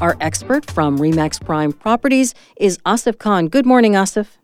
Our 0.00 0.16
expert 0.20 0.70
from 0.70 0.98
Remax 0.98 1.40
Prime 1.44 1.72
Properties 1.72 2.34
is 2.56 2.78
Asif 2.78 3.18
Khan. 3.18 3.48
Good 3.48 3.66
morning, 3.66 3.92
Asif. 3.92 4.36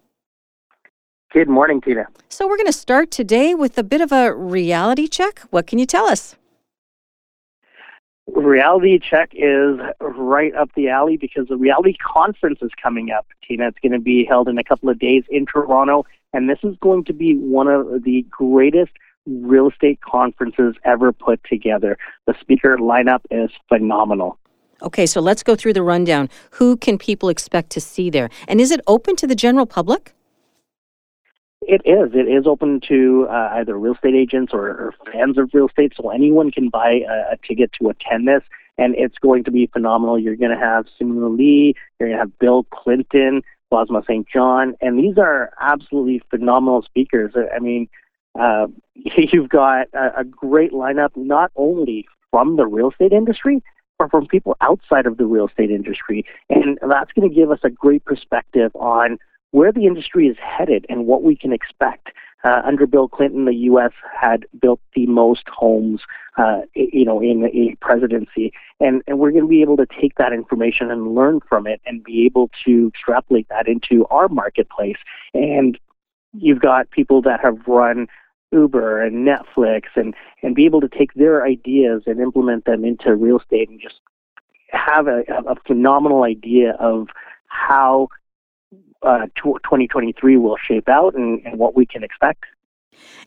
Good 1.32 1.48
morning, 1.48 1.80
Tina. 1.80 2.06
So, 2.28 2.48
we're 2.48 2.56
going 2.56 2.66
to 2.66 2.72
start 2.72 3.10
today 3.10 3.54
with 3.54 3.76
a 3.78 3.82
bit 3.82 4.00
of 4.00 4.12
a 4.12 4.34
reality 4.34 5.06
check. 5.06 5.40
What 5.50 5.66
can 5.66 5.78
you 5.78 5.86
tell 5.86 6.06
us? 6.06 6.36
Reality 8.26 8.98
check 8.98 9.30
is 9.32 9.78
right 10.00 10.54
up 10.54 10.70
the 10.76 10.88
alley 10.88 11.16
because 11.16 11.48
the 11.48 11.56
realty 11.56 11.96
conference 12.00 12.60
is 12.62 12.70
coming 12.80 13.10
up, 13.10 13.26
Tina. 13.46 13.68
It's 13.68 13.78
going 13.80 13.92
to 13.92 13.98
be 13.98 14.24
held 14.24 14.48
in 14.48 14.56
a 14.58 14.64
couple 14.64 14.88
of 14.88 14.98
days 14.98 15.24
in 15.30 15.46
Toronto 15.46 16.04
and 16.32 16.48
this 16.48 16.58
is 16.62 16.76
going 16.80 17.04
to 17.04 17.12
be 17.12 17.34
one 17.36 17.68
of 17.68 18.04
the 18.04 18.24
greatest 18.30 18.92
real 19.26 19.68
estate 19.68 20.00
conferences 20.00 20.74
ever 20.84 21.12
put 21.12 21.42
together. 21.44 21.98
The 22.26 22.34
speaker 22.40 22.76
lineup 22.78 23.20
is 23.30 23.50
phenomenal. 23.68 24.38
Okay, 24.82 25.06
so 25.06 25.20
let's 25.20 25.42
go 25.42 25.54
through 25.54 25.74
the 25.74 25.82
rundown. 25.82 26.28
Who 26.52 26.76
can 26.76 26.98
people 26.98 27.28
expect 27.28 27.70
to 27.70 27.80
see 27.80 28.10
there? 28.10 28.30
And 28.48 28.60
is 28.60 28.70
it 28.70 28.80
open 28.86 29.16
to 29.16 29.26
the 29.26 29.34
general 29.34 29.66
public? 29.66 30.14
It 31.62 31.82
is. 31.84 32.14
It 32.14 32.26
is 32.26 32.46
open 32.46 32.80
to 32.88 33.26
uh, 33.30 33.50
either 33.54 33.78
real 33.78 33.94
estate 33.94 34.14
agents 34.14 34.52
or, 34.54 34.66
or, 34.68 34.94
fans 35.12 35.36
of 35.36 35.50
real 35.52 35.68
estate, 35.68 35.92
so 35.94 36.08
anyone 36.08 36.50
can 36.50 36.70
buy 36.70 37.02
a, 37.06 37.32
a, 37.32 37.36
ticket 37.46 37.70
to 37.74 37.90
attend 37.90 38.26
this, 38.26 38.42
and 38.78 38.94
it's 38.96 39.18
going 39.18 39.44
to 39.44 39.50
be 39.50 39.66
phenomenal. 39.66 40.18
You're 40.18 40.36
going 40.36 40.52
to 40.52 40.56
have 40.56 40.86
Simu 40.98 41.36
Liu, 41.36 41.74
you're 41.98 42.08
going 42.08 42.12
to 42.12 42.18
have 42.18 42.38
Bill 42.38 42.64
Clinton, 42.70 43.42
Bozoma 43.70 44.02
St. 44.06 44.26
John, 44.26 44.74
and 44.80 44.98
these 44.98 45.18
are 45.18 45.52
absolutely 45.60 46.22
phenomenal 46.30 46.82
speakers. 46.82 47.34
I 47.36 47.58
mean, 47.58 47.88
uh, 48.38 48.68
you've 48.94 49.50
got 49.50 49.88
a, 49.92 50.20
a 50.20 50.24
great 50.24 50.72
lineup 50.72 51.10
not 51.14 51.52
only 51.56 52.08
from 52.30 52.56
the 52.56 52.66
real 52.66 52.90
estate 52.90 53.12
industry, 53.12 53.62
but 54.00 54.10
from 54.10 54.26
people 54.26 54.56
outside 54.62 55.04
of 55.04 55.18
the 55.18 55.26
real 55.26 55.46
estate 55.46 55.70
industry, 55.70 56.24
and 56.48 56.78
that's 56.88 57.12
going 57.12 57.28
to 57.28 57.34
give 57.34 57.50
us 57.50 57.58
a 57.62 57.68
great 57.68 58.02
perspective 58.06 58.74
on 58.74 59.18
where 59.50 59.72
the 59.72 59.84
industry 59.84 60.26
is 60.26 60.38
headed 60.40 60.86
and 60.88 61.06
what 61.06 61.22
we 61.22 61.36
can 61.36 61.52
expect. 61.52 62.08
Uh, 62.42 62.62
under 62.64 62.86
Bill 62.86 63.08
Clinton, 63.08 63.44
the 63.44 63.54
U.S. 63.54 63.92
had 64.18 64.46
built 64.58 64.80
the 64.94 65.04
most 65.06 65.46
homes, 65.48 66.00
uh, 66.38 66.60
you 66.74 67.04
know, 67.04 67.20
in 67.20 67.44
a 67.52 67.76
presidency, 67.84 68.50
and 68.80 69.02
and 69.06 69.18
we're 69.18 69.32
going 69.32 69.44
to 69.44 69.48
be 69.48 69.60
able 69.60 69.76
to 69.76 69.86
take 70.00 70.14
that 70.14 70.32
information 70.32 70.90
and 70.90 71.14
learn 71.14 71.40
from 71.46 71.66
it, 71.66 71.82
and 71.84 72.02
be 72.02 72.24
able 72.24 72.48
to 72.64 72.88
extrapolate 72.94 73.46
that 73.50 73.68
into 73.68 74.06
our 74.06 74.28
marketplace. 74.28 74.96
And 75.34 75.78
you've 76.32 76.60
got 76.60 76.90
people 76.90 77.20
that 77.22 77.40
have 77.42 77.58
run 77.66 78.06
Uber 78.52 79.02
and 79.02 79.26
Netflix, 79.26 79.84
and 79.96 80.14
and 80.42 80.54
be 80.54 80.64
able 80.64 80.80
to 80.80 80.88
take 80.88 81.14
their 81.14 81.44
ideas 81.44 82.02
and 82.06 82.20
implement 82.20 82.64
them 82.64 82.84
into 82.84 83.14
real 83.14 83.38
estate, 83.38 83.68
and 83.68 83.80
just 83.80 84.00
have 84.68 85.06
a, 85.06 85.22
a 85.46 85.56
phenomenal 85.66 86.22
idea 86.22 86.72
of 86.78 87.08
how 87.46 88.08
uh, 89.02 89.26
2023 89.36 90.36
will 90.36 90.56
shape 90.56 90.88
out 90.88 91.14
and, 91.14 91.40
and 91.44 91.58
what 91.58 91.74
we 91.74 91.86
can 91.86 92.02
expect. 92.02 92.44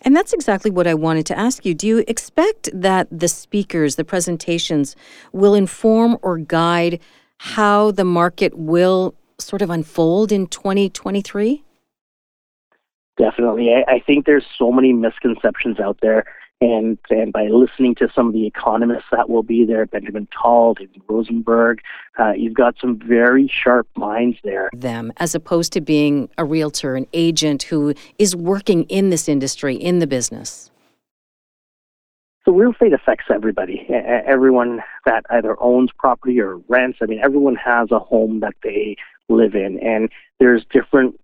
And 0.02 0.16
that's 0.16 0.34
exactly 0.34 0.70
what 0.70 0.88
I 0.88 0.94
wanted 0.94 1.26
to 1.28 1.38
ask 1.38 1.66
you. 1.66 1.74
Do 1.74 1.88
you 1.88 2.04
expect 2.08 2.70
that 2.74 3.08
the 3.12 3.28
speakers, 3.28 3.96
the 3.96 4.04
presentations, 4.04 4.96
will 5.32 5.56
inform 5.56 6.18
or 6.22 6.38
guide 6.38 7.00
how 7.38 7.92
the 7.92 8.04
market 8.04 8.58
will 8.58 9.16
sort 9.40 9.62
of 9.62 9.70
unfold 9.70 10.32
in 10.32 10.48
2023? 10.48 11.64
Definitely. 13.18 13.74
I, 13.74 13.84
I 13.88 14.00
think 14.00 14.26
there's 14.26 14.46
so 14.58 14.72
many 14.72 14.94
misconceptions 14.94 15.80
out 15.80 16.00
there 16.02 16.26
and 16.64 16.98
and 17.10 17.34
by 17.34 17.48
listening 17.48 17.96
to 17.96 18.08
some 18.16 18.28
of 18.28 18.34
the 18.34 18.48
economists 18.48 19.08
that 19.12 19.30
will 19.30 19.44
be 19.44 19.66
there, 19.66 19.86
Benjamin 19.86 20.28
Tal, 20.42 20.76
David 20.76 21.02
Rosenberg, 21.08 21.82
uh, 22.18 22.32
you've 22.32 22.54
got 22.54 22.76
some 22.80 22.98
very 22.98 23.52
sharp 23.52 23.88
minds 23.96 24.38
there. 24.44 24.70
Them, 24.74 25.12
as 25.18 25.36
opposed 25.36 25.74
to 25.74 25.82
being 25.82 26.30
a 26.38 26.46
realtor, 26.46 26.96
an 26.96 27.08
agent 27.14 27.64
who 27.64 27.94
is 28.18 28.36
working 28.36 28.84
in 28.84 29.10
this 29.10 29.28
industry, 29.28 29.76
in 29.76 30.00
the 30.00 30.08
business. 30.08 30.72
So 32.46 32.52
real 32.52 32.72
estate 32.72 32.94
affects 32.94 33.26
everybody. 33.30 33.88
Everyone 33.90 34.82
that 35.06 35.26
either 35.30 35.62
owns 35.62 35.92
property 35.98 36.42
or 36.42 36.58
rents. 36.68 37.00
I 37.02 37.06
mean, 37.06 37.20
everyone 37.24 37.56
has 37.56 37.90
a 37.92 38.00
home 38.00 38.42
that 38.42 38.56
they 38.64 38.98
live 39.30 39.56
in, 39.56 39.80
and 39.80 40.10
there's 40.40 40.66
different 40.70 41.20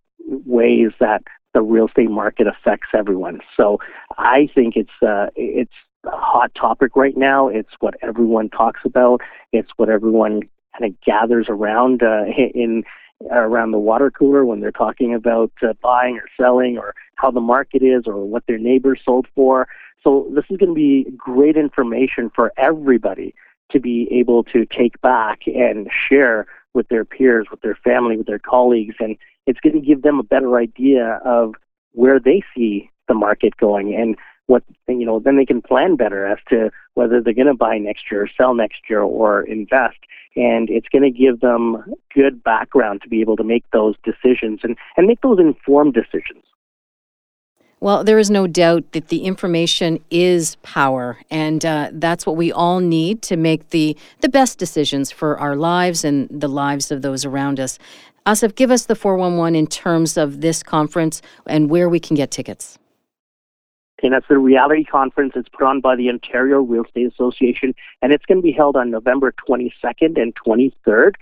ways 0.45 0.91
that 0.99 1.23
the 1.53 1.61
real 1.61 1.87
estate 1.87 2.09
market 2.09 2.47
affects 2.47 2.89
everyone. 2.93 3.39
So 3.57 3.79
I 4.17 4.49
think 4.53 4.75
it's 4.75 4.89
uh, 5.01 5.27
it's 5.35 5.73
a 6.05 6.11
hot 6.11 6.53
topic 6.55 6.95
right 6.95 7.17
now. 7.17 7.47
It's 7.47 7.73
what 7.79 7.95
everyone 8.01 8.49
talks 8.49 8.81
about. 8.85 9.21
It's 9.51 9.71
what 9.77 9.89
everyone 9.89 10.41
kind 10.77 10.91
of 10.91 11.01
gathers 11.01 11.47
around 11.49 12.03
uh, 12.03 12.25
in 12.53 12.83
around 13.31 13.71
the 13.71 13.79
water 13.79 14.09
cooler 14.09 14.45
when 14.45 14.61
they're 14.61 14.71
talking 14.71 15.13
about 15.13 15.51
uh, 15.61 15.73
buying 15.81 16.15
or 16.15 16.25
selling 16.39 16.77
or 16.77 16.93
how 17.15 17.29
the 17.29 17.41
market 17.41 17.83
is 17.83 18.03
or 18.05 18.23
what 18.25 18.43
their 18.47 18.57
neighbors 18.57 19.01
sold 19.03 19.27
for. 19.35 19.67
So 20.01 20.27
this 20.33 20.45
is 20.49 20.57
going 20.57 20.69
to 20.69 20.75
be 20.75 21.05
great 21.17 21.57
information 21.57 22.31
for 22.33 22.53
everybody 22.55 23.35
to 23.71 23.79
be 23.79 24.07
able 24.11 24.43
to 24.45 24.66
take 24.66 24.99
back 25.01 25.41
and 25.47 25.89
share 25.91 26.47
with 26.73 26.87
their 26.87 27.03
peers, 27.03 27.47
with 27.51 27.61
their 27.61 27.75
family, 27.75 28.16
with 28.16 28.27
their 28.27 28.39
colleagues, 28.39 28.95
and 28.99 29.17
it's 29.49 29.59
going 29.61 29.73
to 29.73 29.85
give 29.85 30.03
them 30.03 30.19
a 30.19 30.23
better 30.23 30.57
idea 30.57 31.19
of 31.25 31.55
where 31.93 32.19
they 32.19 32.43
see 32.55 32.89
the 33.07 33.15
market 33.15 33.57
going 33.57 33.95
and 33.95 34.15
what 34.45 34.63
you 34.87 35.05
know 35.05 35.19
then 35.19 35.37
they 35.37 35.45
can 35.45 35.61
plan 35.61 35.95
better 35.95 36.25
as 36.25 36.37
to 36.47 36.69
whether 36.93 37.19
they're 37.19 37.33
going 37.33 37.47
to 37.47 37.53
buy 37.55 37.79
next 37.79 38.03
year 38.11 38.23
or 38.23 38.29
sell 38.37 38.53
next 38.53 38.81
year 38.87 39.01
or 39.01 39.41
invest 39.41 39.97
and 40.35 40.69
it's 40.69 40.87
going 40.89 41.01
to 41.01 41.09
give 41.09 41.39
them 41.39 41.83
good 42.13 42.43
background 42.43 43.01
to 43.01 43.09
be 43.09 43.21
able 43.21 43.35
to 43.35 43.43
make 43.43 43.65
those 43.73 43.95
decisions 44.03 44.59
and, 44.63 44.77
and 44.95 45.07
make 45.07 45.21
those 45.21 45.39
informed 45.39 45.95
decisions 45.95 46.43
well, 47.81 48.03
there 48.03 48.19
is 48.19 48.29
no 48.29 48.45
doubt 48.45 48.91
that 48.91 49.07
the 49.07 49.19
information 49.23 50.03
is 50.11 50.57
power, 50.63 51.17
and 51.31 51.66
uh, 51.66 51.91
that's 51.93 52.25
what 52.25 52.35
we 52.35 52.51
all 52.51 52.81
need 52.81 53.21
to 53.23 53.37
make 53.37 53.69
the, 53.69 53.95
the 54.19 54.27
best 54.27 54.57
decisions 54.57 55.11
for 55.11 55.39
our 55.39 55.55
lives 55.55 56.03
and 56.03 56.27
the 56.29 56.49
lives 56.49 56.91
of 56.91 57.01
those 57.01 57.23
around 57.23 57.57
us. 57.57 57.79
Asif, 58.29 58.53
give 58.53 58.69
us 58.69 58.85
the 58.85 58.94
411 58.94 59.56
in 59.56 59.66
terms 59.66 60.16
of 60.16 60.41
this 60.41 60.62
conference 60.62 61.19
and 61.47 61.67
where 61.67 61.90
we 61.90 62.00
can 62.00 62.16
get 62.16 62.29
tickets. 62.29 62.78
Okay, 64.00 64.09
that's 64.09 64.28
the 64.29 64.38
realty 64.38 64.84
conference. 64.84 65.34
It's 65.35 65.50
put 65.50 65.63
on 65.63 65.81
by 65.81 65.95
the 65.95 66.09
Ontario 66.09 66.62
Real 66.62 66.85
Estate 66.85 67.12
Association, 67.12 67.73
and 68.03 68.13
it's 68.13 68.25
going 68.28 68.38
to 68.38 68.44
be 68.44 68.51
held 68.51 68.75
on 68.75 68.91
November 68.91 69.34
22nd 69.50 70.22
and 70.22 70.31
23rd. 70.35 71.13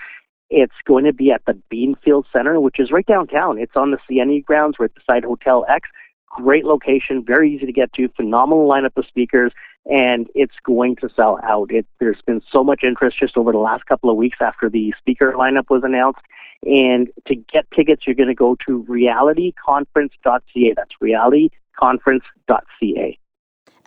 It's 0.49 0.75
going 0.85 1.05
to 1.05 1.13
be 1.13 1.31
at 1.31 1.43
the 1.45 1.57
Beanfield 1.73 2.25
Center, 2.33 2.59
which 2.59 2.77
is 2.77 2.91
right 2.91 3.05
downtown. 3.05 3.57
It's 3.57 3.77
on 3.77 3.91
the 3.91 3.99
CNE 4.09 4.43
grounds, 4.43 4.75
right 4.77 4.93
beside 4.93 5.23
Hotel 5.23 5.65
X. 5.69 5.87
Great 6.29 6.65
location, 6.65 7.23
very 7.25 7.53
easy 7.55 7.65
to 7.65 7.71
get 7.71 7.93
to, 7.93 8.09
phenomenal 8.17 8.67
lineup 8.67 8.97
of 8.97 9.07
speakers, 9.07 9.53
and 9.85 10.27
it's 10.35 10.55
going 10.65 10.97
to 10.97 11.07
sell 11.15 11.39
out. 11.41 11.71
It, 11.71 11.85
there's 12.01 12.21
been 12.21 12.41
so 12.51 12.65
much 12.65 12.83
interest 12.83 13.17
just 13.17 13.37
over 13.37 13.53
the 13.53 13.59
last 13.59 13.85
couple 13.85 14.09
of 14.09 14.17
weeks 14.17 14.39
after 14.41 14.69
the 14.69 14.93
speaker 14.99 15.33
lineup 15.37 15.69
was 15.69 15.83
announced. 15.85 16.19
And 16.65 17.09
to 17.27 17.35
get 17.35 17.69
tickets, 17.71 18.05
you're 18.05 18.15
going 18.15 18.29
to 18.29 18.35
go 18.35 18.57
to 18.67 18.83
realtyconference.ca. 18.89 20.73
That's 20.75 20.91
realtyconference.ca. 21.01 23.19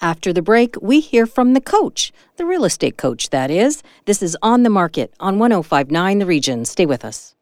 After 0.02 0.32
the 0.32 0.40
break, 0.40 0.76
we 0.80 1.00
hear 1.00 1.26
from 1.26 1.52
the 1.52 1.60
coach, 1.60 2.10
the 2.36 2.46
real 2.46 2.64
estate 2.64 2.96
coach, 2.96 3.28
that 3.30 3.50
is. 3.50 3.82
This 4.06 4.22
is 4.22 4.34
On 4.40 4.62
the 4.62 4.70
Market 4.70 5.12
on 5.20 5.38
1059 5.38 6.20
The 6.20 6.26
Region. 6.26 6.64
Stay 6.64 6.86
with 6.86 7.04
us. 7.04 7.34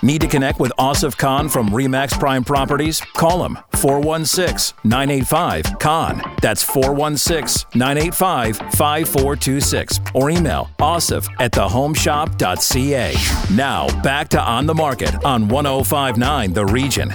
Need 0.00 0.20
to 0.20 0.28
connect 0.28 0.60
with 0.60 0.70
Asif 0.78 1.18
Khan 1.18 1.48
from 1.48 1.70
Remax 1.70 2.16
Prime 2.18 2.44
Properties? 2.44 3.00
Call 3.14 3.44
him 3.44 3.58
416 3.72 4.78
985 4.84 5.78
Khan. 5.80 6.22
That's 6.40 6.62
416 6.62 7.68
985 7.74 8.56
5426. 8.56 10.00
Or 10.14 10.30
email 10.30 10.70
asif 10.78 11.28
at 11.40 11.50
thehomeshop.ca. 11.50 13.14
Now, 13.56 14.02
back 14.02 14.28
to 14.28 14.40
On 14.40 14.66
the 14.66 14.74
Market 14.74 15.24
on 15.24 15.48
1059 15.48 16.52
The 16.52 16.66
Region. 16.66 17.12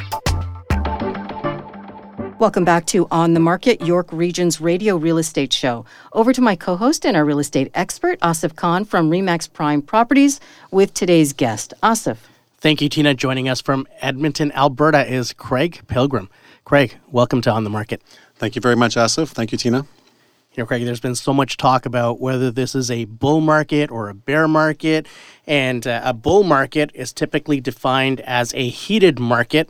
Welcome 2.39 2.65
back 2.65 2.85
to 2.87 3.07
On 3.09 3.33
the 3.33 3.39
Market, 3.39 3.79
York 3.81 4.11
Region's 4.11 4.59
radio 4.59 4.97
real 4.97 5.17
estate 5.17 5.53
show. 5.53 5.85
Over 6.11 6.33
to 6.33 6.41
my 6.41 6.57
co 6.57 6.75
host 6.75 7.05
and 7.05 7.15
our 7.15 7.23
real 7.23 7.39
estate 7.39 7.71
expert, 7.73 8.19
Asif 8.19 8.57
Khan 8.57 8.83
from 8.83 9.09
Remax 9.09 9.51
Prime 9.51 9.81
Properties, 9.81 10.41
with 10.69 10.93
today's 10.93 11.31
guest. 11.31 11.73
Asif. 11.81 12.17
Thank 12.63 12.81
you, 12.81 12.87
Tina. 12.87 13.13
Joining 13.13 13.49
us 13.49 13.59
from 13.59 13.85
Edmonton, 13.99 14.49
Alberta 14.53 15.05
is 15.05 15.33
Craig 15.33 15.81
Pilgrim. 15.87 16.29
Craig, 16.63 16.97
welcome 17.11 17.41
to 17.41 17.51
On 17.51 17.65
the 17.65 17.69
Market. 17.69 18.01
Thank 18.35 18.55
you 18.55 18.61
very 18.61 18.77
much, 18.77 18.95
Asif. 18.95 19.31
Thank 19.31 19.51
you, 19.51 19.57
Tina. 19.57 19.79
You 19.79 20.63
know, 20.63 20.65
Craig, 20.65 20.85
there's 20.85 21.01
been 21.01 21.15
so 21.15 21.33
much 21.33 21.57
talk 21.57 21.85
about 21.85 22.21
whether 22.21 22.51
this 22.51 22.73
is 22.73 22.89
a 22.89 23.03
bull 23.03 23.41
market 23.41 23.91
or 23.91 24.07
a 24.07 24.13
bear 24.13 24.47
market. 24.47 25.07
And 25.45 25.85
uh, 25.85 26.03
a 26.05 26.13
bull 26.13 26.43
market 26.43 26.89
is 26.93 27.11
typically 27.11 27.59
defined 27.59 28.21
as 28.21 28.53
a 28.53 28.69
heated 28.69 29.19
market, 29.19 29.69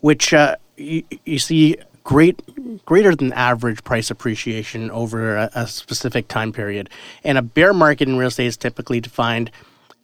which 0.00 0.34
uh, 0.34 0.56
you, 0.76 1.04
you 1.24 1.38
see 1.38 1.78
great 2.04 2.42
greater 2.84 3.16
than 3.16 3.32
average 3.32 3.82
price 3.82 4.10
appreciation 4.10 4.90
over 4.90 5.36
a, 5.36 5.50
a, 5.54 5.66
specific 5.66 6.28
time 6.28 6.52
period. 6.52 6.90
And 7.24 7.38
a 7.38 7.42
bear 7.42 7.72
market 7.72 8.08
in 8.08 8.18
real 8.18 8.28
estate 8.28 8.44
is 8.44 8.58
typically 8.58 9.00
defined 9.00 9.50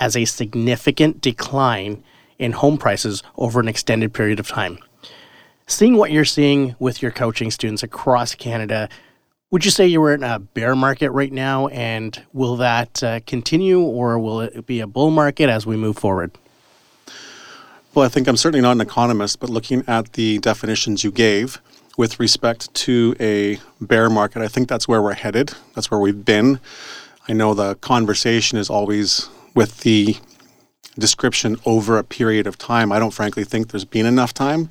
as 0.01 0.17
a 0.17 0.25
significant 0.25 1.21
decline 1.21 2.03
in 2.43 2.53
home 2.53 2.77
prices 2.77 3.23
over 3.37 3.61
an 3.61 3.69
extended 3.69 4.13
period 4.13 4.41
of 4.41 4.49
time. 4.49 4.79
Seeing 5.67 5.97
what 5.97 6.11
you're 6.11 6.25
seeing 6.25 6.75
with 6.79 7.01
your 7.01 7.11
coaching 7.11 7.51
students 7.51 7.83
across 7.83 8.35
Canada, 8.35 8.89
would 9.51 9.65
you 9.65 9.71
say 9.71 9.87
you 9.87 10.01
were 10.01 10.15
in 10.15 10.23
a 10.23 10.39
bear 10.39 10.75
market 10.75 11.11
right 11.13 11.33
now? 11.33 11.69
And 11.69 12.21
will 12.33 12.57
that 12.57 13.03
uh, 13.03 13.21
continue 13.27 13.81
or 13.81 14.19
will 14.19 14.41
it 14.41 14.67
be 14.67 14.81
a 14.81 14.87
bull 14.87 15.11
market 15.11 15.49
as 15.49 15.65
we 15.65 15.77
move 15.77 15.97
forward? 15.97 16.33
Well, 17.95 18.05
I 18.05 18.09
think 18.09 18.27
I'm 18.27 18.37
certainly 18.37 18.63
not 18.63 18.73
an 18.73 18.81
economist, 18.81 19.39
but 19.39 19.51
looking 19.51 19.85
at 19.87 20.15
the 20.15 20.39
definitions 20.39 21.05
you 21.05 21.13
gave, 21.13 21.61
with 21.97 22.19
respect 22.19 22.73
to 22.75 23.15
a 23.21 23.59
bear 23.81 24.09
market. 24.09 24.43
I 24.43 24.49
think 24.49 24.69
that's 24.69 24.89
where 24.89 25.03
we're 25.03 25.15
headed. 25.15 25.53
That's 25.75 25.91
where 25.91 26.01
we've 26.01 26.25
been. 26.25 26.59
I 27.29 27.33
know 27.35 27.55
the 27.55 27.75
conversation 27.77 28.59
is 28.59 28.71
always 28.71 29.29
with 29.55 29.81
the 29.81 30.17
description 30.99 31.57
over 31.65 31.99
a 31.99 32.05
period 32.05 32.47
of 32.47 32.59
time. 32.59 32.93
I 32.93 32.99
don't 32.99 33.13
frankly 33.13 33.45
think 33.45 33.71
there's 33.71 33.85
been 33.85 34.07
enough 34.07 34.35
time 34.35 34.71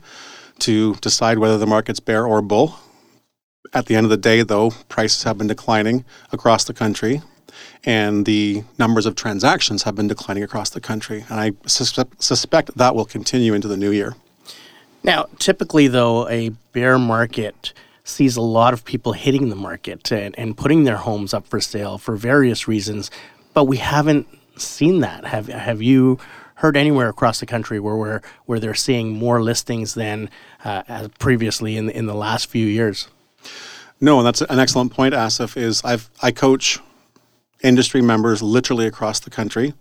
to 0.60 0.96
decide 0.96 1.40
whether 1.40 1.58
the 1.58 1.68
market's 1.68 2.00
bear 2.00 2.26
or 2.26 2.42
bull. 2.42 2.80
At 3.74 3.86
the 3.86 3.96
end 3.96 4.06
of 4.06 4.10
the 4.10 4.18
day, 4.18 4.44
though, 4.44 4.72
prices 4.90 5.24
have 5.24 5.38
been 5.38 5.48
declining 5.48 6.06
across 6.32 6.66
the 6.66 6.74
country 6.74 7.22
and 7.84 8.26
the 8.26 8.64
numbers 8.78 9.06
of 9.06 9.16
transactions 9.16 9.84
have 9.84 9.96
been 9.96 10.08
declining 10.08 10.44
across 10.44 10.70
the 10.70 10.82
country. 10.82 11.26
And 11.30 11.40
I 11.40 11.52
suspect, 11.66 12.22
suspect 12.22 12.78
that 12.78 12.96
will 12.96 13.06
continue 13.06 13.54
into 13.54 13.68
the 13.68 13.78
new 13.78 13.92
year. 13.92 14.16
Now, 15.04 15.28
typically, 15.40 15.88
though, 15.88 16.30
a 16.30 16.50
bear 16.74 17.00
market 17.00 17.74
sees 18.04 18.36
a 18.36 18.42
lot 18.42 18.74
of 18.74 18.86
people 18.86 19.14
hitting 19.14 19.50
the 19.50 19.56
market 19.56 20.12
and, 20.12 20.38
and 20.38 20.56
putting 20.56 20.84
their 20.84 20.98
homes 20.98 21.34
up 21.34 21.48
for 21.48 21.60
sale 21.60 21.98
for 21.98 22.16
various 22.16 22.68
reasons, 22.68 23.10
but 23.54 23.66
we 23.66 23.78
haven't 23.78 24.28
seen 24.57 25.00
that. 25.01 25.25
Have 25.25 25.48
have 25.48 25.81
you 25.81 26.19
heard 26.56 26.77
anywhere 26.77 27.09
across 27.09 27.39
the 27.39 27.45
country 27.45 27.80
where 27.80 27.95
we're, 27.95 28.21
where 28.45 28.59
they're 28.59 28.75
seeing 28.75 29.18
more 29.18 29.42
listings 29.42 29.95
than 29.95 30.30
uh, 30.63 31.07
previously 31.18 31.75
in 31.75 31.88
the, 31.88 31.98
in 31.98 32.06
the 32.06 32.13
last 32.13 32.48
few 32.48 32.68
years? 32.68 33.07
No, 34.00 34.19
and 34.19 34.27
that's 34.27 34.42
an 34.42 34.59
excellent 34.59 34.94
point, 34.94 35.13
Asif. 35.13 35.57
Is 35.57 35.81
I've 35.83 36.09
I 36.21 36.31
coach 36.31 36.80
industry 37.63 38.01
members 38.01 38.42
literally 38.42 38.86
across 38.86 39.19
the 39.19 39.30
country. 39.30 39.74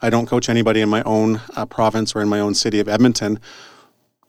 I 0.00 0.10
don't 0.10 0.26
coach 0.26 0.48
anybody 0.48 0.80
in 0.80 0.88
my 0.88 1.02
own 1.02 1.40
uh, 1.56 1.66
province 1.66 2.14
or 2.14 2.22
in 2.22 2.28
my 2.28 2.38
own 2.38 2.54
city 2.54 2.78
of 2.78 2.88
Edmonton 2.88 3.40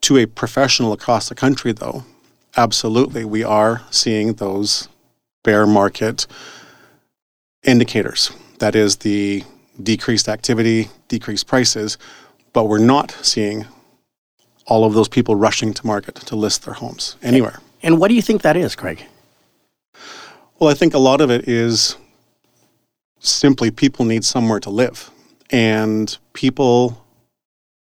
to 0.01 0.17
a 0.17 0.25
professional 0.25 0.93
across 0.93 1.29
the 1.29 1.35
country, 1.35 1.71
though, 1.71 2.05
absolutely, 2.55 3.25
we 3.25 3.43
are 3.43 3.83
seeing 3.91 4.33
those 4.33 4.87
bear 5.43 5.67
market 5.67 6.25
indicators. 7.63 8.31
That 8.59 8.75
is 8.75 8.97
the 8.97 9.43
decreased 9.81 10.27
activity, 10.27 10.89
decreased 11.07 11.47
prices, 11.47 11.97
but 12.53 12.65
we're 12.65 12.79
not 12.79 13.11
seeing 13.21 13.65
all 14.65 14.85
of 14.85 14.93
those 14.93 15.07
people 15.07 15.35
rushing 15.35 15.73
to 15.73 15.85
market 15.85 16.15
to 16.15 16.35
list 16.35 16.65
their 16.65 16.75
homes 16.75 17.15
anywhere. 17.21 17.59
And 17.81 17.99
what 17.99 18.09
do 18.09 18.13
you 18.13 18.21
think 18.21 18.41
that 18.41 18.57
is, 18.57 18.75
Craig? 18.75 19.05
Well, 20.59 20.69
I 20.69 20.73
think 20.73 20.93
a 20.93 20.99
lot 20.99 21.21
of 21.21 21.31
it 21.31 21.47
is 21.47 21.95
simply 23.19 23.71
people 23.71 24.05
need 24.05 24.23
somewhere 24.23 24.59
to 24.59 24.69
live. 24.69 25.09
And 25.49 26.15
people 26.33 27.03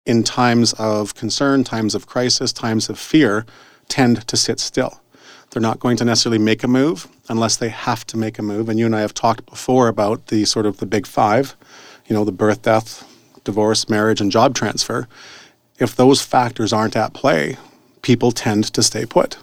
in 0.04 0.22
times 0.22 0.72
of 0.74 1.14
concern, 1.14 1.64
times 1.64 1.94
of 1.94 2.06
crisis, 2.06 2.52
times 2.52 2.88
of 2.88 2.98
fear, 2.98 3.44
tend 3.88 4.26
to 4.28 4.36
sit 4.36 4.60
still. 4.60 5.00
They're 5.50 5.62
not 5.62 5.80
going 5.80 5.96
to 5.98 6.04
necessarily 6.04 6.38
make 6.38 6.62
a 6.62 6.68
move 6.68 7.08
unless 7.28 7.56
they 7.56 7.70
have 7.70 8.06
to 8.08 8.16
make 8.16 8.38
a 8.38 8.42
move. 8.42 8.68
And 8.68 8.78
you 8.78 8.86
and 8.86 8.94
I 8.94 9.00
have 9.00 9.14
talked 9.14 9.46
before 9.46 9.88
about 9.88 10.26
the 10.26 10.44
sort 10.44 10.66
of 10.66 10.78
the 10.78 10.86
big 10.86 11.06
five, 11.06 11.56
you 12.08 12.14
know, 12.14 12.24
the 12.24 12.32
birth, 12.32 12.62
death, 12.62 13.04
divorce, 13.44 13.88
marriage, 13.88 14.20
and 14.20 14.30
job 14.30 14.54
transfer. 14.54 15.08
If 15.78 15.94
those 15.96 16.22
factors 16.22 16.72
aren't 16.72 16.96
at 16.96 17.14
play, 17.14 17.56
people 18.02 18.32
tend 18.32 18.64
to 18.72 18.82
stay 18.82 19.04
put. 19.04 19.38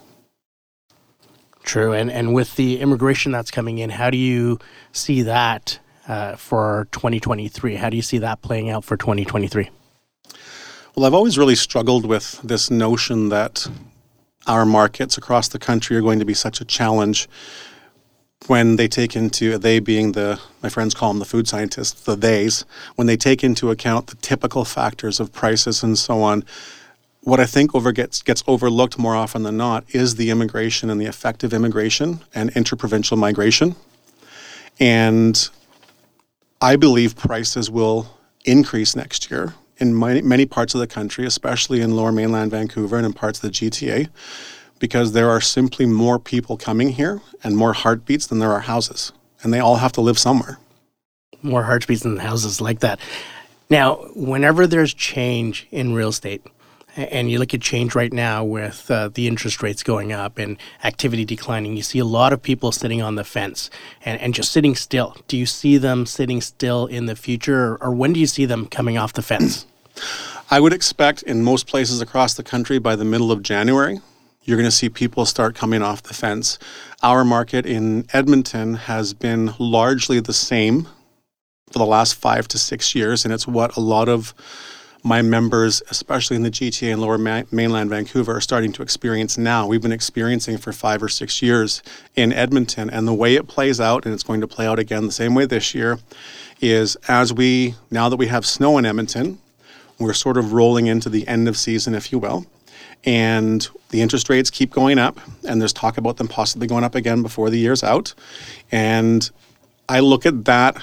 True. 1.62 1.92
And, 1.92 2.10
and 2.10 2.34
with 2.34 2.56
the 2.56 2.80
immigration 2.80 3.32
that's 3.32 3.50
coming 3.50 3.78
in, 3.78 3.90
how 3.90 4.10
do 4.10 4.18
you 4.18 4.58
see 4.92 5.22
that 5.22 5.78
uh, 6.06 6.36
for 6.36 6.88
2023? 6.92 7.76
How 7.76 7.88
do 7.88 7.96
you 7.96 8.02
see 8.02 8.18
that 8.18 8.42
playing 8.42 8.68
out 8.68 8.84
for 8.84 8.96
2023? 8.96 9.70
Well, 10.94 11.06
I've 11.06 11.14
always 11.14 11.38
really 11.38 11.56
struggled 11.56 12.06
with 12.06 12.40
this 12.42 12.70
notion 12.70 13.30
that 13.30 13.66
our 14.46 14.66
markets 14.66 15.16
across 15.16 15.48
the 15.48 15.58
country 15.58 15.96
are 15.96 16.02
going 16.02 16.18
to 16.18 16.24
be 16.24 16.34
such 16.34 16.60
a 16.60 16.64
challenge 16.64 17.28
when 18.46 18.76
they 18.76 18.88
take 18.88 19.16
into 19.16 19.56
they 19.58 19.78
being 19.78 20.12
the 20.12 20.40
my 20.62 20.68
friends 20.68 20.94
call 20.94 21.10
them 21.10 21.18
the 21.18 21.24
food 21.24 21.48
scientists 21.48 22.02
the 22.02 22.16
theys 22.16 22.64
when 22.96 23.06
they 23.06 23.16
take 23.16 23.42
into 23.42 23.70
account 23.70 24.08
the 24.08 24.16
typical 24.16 24.64
factors 24.64 25.20
of 25.20 25.32
prices 25.32 25.82
and 25.82 25.98
so 25.98 26.22
on 26.22 26.44
what 27.22 27.40
i 27.40 27.46
think 27.46 27.74
over 27.74 27.90
gets 27.90 28.22
gets 28.22 28.44
overlooked 28.46 28.98
more 28.98 29.16
often 29.16 29.42
than 29.42 29.56
not 29.56 29.84
is 29.88 30.16
the 30.16 30.30
immigration 30.30 30.90
and 30.90 31.00
the 31.00 31.06
effective 31.06 31.52
immigration 31.52 32.20
and 32.34 32.50
interprovincial 32.50 33.16
migration. 33.16 33.74
And 34.78 35.48
i 36.60 36.76
believe 36.76 37.16
prices 37.16 37.70
will 37.70 38.06
increase 38.44 38.94
next 38.94 39.30
year 39.30 39.54
in 39.78 39.98
many, 39.98 40.22
many 40.22 40.46
parts 40.46 40.74
of 40.74 40.80
the 40.80 40.86
country, 40.86 41.26
especially 41.26 41.80
in 41.80 41.96
lower 41.96 42.12
mainland 42.12 42.50
Vancouver 42.50 42.96
and 42.96 43.06
in 43.06 43.12
parts 43.12 43.42
of 43.42 43.50
the 43.50 43.50
GTA, 43.50 44.08
because 44.78 45.12
there 45.12 45.30
are 45.30 45.40
simply 45.40 45.86
more 45.86 46.18
people 46.18 46.56
coming 46.56 46.90
here 46.90 47.20
and 47.42 47.56
more 47.56 47.72
heartbeats 47.72 48.26
than 48.26 48.38
there 48.38 48.52
are 48.52 48.60
houses. 48.60 49.12
And 49.42 49.52
they 49.52 49.60
all 49.60 49.76
have 49.76 49.92
to 49.92 50.00
live 50.00 50.18
somewhere. 50.18 50.58
More 51.42 51.64
heartbeats 51.64 52.02
than 52.02 52.16
houses 52.16 52.60
like 52.60 52.80
that. 52.80 52.98
Now, 53.70 53.96
whenever 54.14 54.66
there's 54.66 54.94
change 54.94 55.66
in 55.70 55.94
real 55.94 56.08
estate, 56.08 56.42
and 56.96 57.30
you 57.30 57.38
look 57.38 57.52
at 57.54 57.60
change 57.60 57.94
right 57.94 58.12
now 58.12 58.44
with 58.44 58.90
uh, 58.90 59.08
the 59.12 59.26
interest 59.26 59.62
rates 59.62 59.82
going 59.82 60.12
up 60.12 60.38
and 60.38 60.56
activity 60.84 61.24
declining, 61.24 61.76
you 61.76 61.82
see 61.82 61.98
a 61.98 62.04
lot 62.04 62.32
of 62.32 62.42
people 62.42 62.70
sitting 62.70 63.02
on 63.02 63.16
the 63.16 63.24
fence 63.24 63.68
and, 64.04 64.20
and 64.20 64.34
just 64.34 64.52
sitting 64.52 64.76
still. 64.76 65.16
Do 65.26 65.36
you 65.36 65.46
see 65.46 65.76
them 65.76 66.06
sitting 66.06 66.40
still 66.40 66.86
in 66.86 67.06
the 67.06 67.16
future, 67.16 67.72
or, 67.72 67.82
or 67.84 67.90
when 67.94 68.12
do 68.12 68.20
you 68.20 68.26
see 68.26 68.44
them 68.44 68.66
coming 68.66 68.96
off 68.96 69.12
the 69.12 69.22
fence? 69.22 69.66
I 70.50 70.60
would 70.60 70.72
expect 70.72 71.22
in 71.22 71.42
most 71.42 71.66
places 71.66 72.00
across 72.00 72.34
the 72.34 72.42
country 72.42 72.78
by 72.78 72.96
the 72.96 73.04
middle 73.04 73.32
of 73.32 73.42
January, 73.42 74.00
you're 74.44 74.56
going 74.56 74.68
to 74.68 74.76
see 74.76 74.88
people 74.88 75.24
start 75.24 75.54
coming 75.54 75.82
off 75.82 76.02
the 76.02 76.14
fence. 76.14 76.58
Our 77.02 77.24
market 77.24 77.66
in 77.66 78.06
Edmonton 78.12 78.74
has 78.74 79.14
been 79.14 79.54
largely 79.58 80.20
the 80.20 80.32
same 80.32 80.88
for 81.72 81.78
the 81.78 81.86
last 81.86 82.14
five 82.14 82.46
to 82.48 82.58
six 82.58 82.94
years, 82.94 83.24
and 83.24 83.32
it's 83.32 83.46
what 83.46 83.76
a 83.76 83.80
lot 83.80 84.08
of 84.08 84.34
my 85.02 85.20
members, 85.20 85.82
especially 85.90 86.36
in 86.36 86.42
the 86.42 86.50
GTA 86.50 86.92
and 86.92 87.00
lower 87.00 87.18
ma- 87.18 87.42
mainland 87.52 87.90
Vancouver, 87.90 88.36
are 88.36 88.40
starting 88.40 88.72
to 88.72 88.82
experience 88.82 89.36
now. 89.36 89.66
We've 89.66 89.82
been 89.82 89.92
experiencing 89.92 90.56
for 90.56 90.72
five 90.72 91.02
or 91.02 91.10
six 91.10 91.42
years 91.42 91.82
in 92.14 92.32
Edmonton. 92.32 92.88
And 92.88 93.06
the 93.06 93.12
way 93.12 93.34
it 93.34 93.46
plays 93.46 93.80
out, 93.80 94.06
and 94.06 94.14
it's 94.14 94.22
going 94.22 94.40
to 94.40 94.48
play 94.48 94.66
out 94.66 94.78
again 94.78 95.04
the 95.04 95.12
same 95.12 95.34
way 95.34 95.44
this 95.44 95.74
year, 95.74 95.98
is 96.60 96.96
as 97.06 97.34
we, 97.34 97.74
now 97.90 98.08
that 98.08 98.16
we 98.16 98.28
have 98.28 98.46
snow 98.46 98.78
in 98.78 98.86
Edmonton, 98.86 99.38
we're 99.98 100.14
sort 100.14 100.38
of 100.38 100.54
rolling 100.54 100.86
into 100.86 101.10
the 101.10 101.28
end 101.28 101.48
of 101.48 101.56
season, 101.58 101.94
if 101.94 102.10
you 102.10 102.18
will. 102.18 102.46
And 103.06 103.66
the 103.90 104.00
interest 104.00 104.30
rates 104.30 104.50
keep 104.50 104.70
going 104.70 104.98
up, 104.98 105.20
and 105.46 105.60
there's 105.60 105.72
talk 105.72 105.98
about 105.98 106.16
them 106.16 106.28
possibly 106.28 106.66
going 106.66 106.84
up 106.84 106.94
again 106.94 107.22
before 107.22 107.50
the 107.50 107.58
year's 107.58 107.82
out. 107.82 108.14
And 108.72 109.30
I 109.88 110.00
look 110.00 110.24
at 110.24 110.46
that 110.46 110.82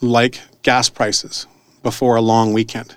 like 0.00 0.40
gas 0.62 0.88
prices 0.88 1.46
before 1.82 2.16
a 2.16 2.20
long 2.20 2.52
weekend 2.52 2.96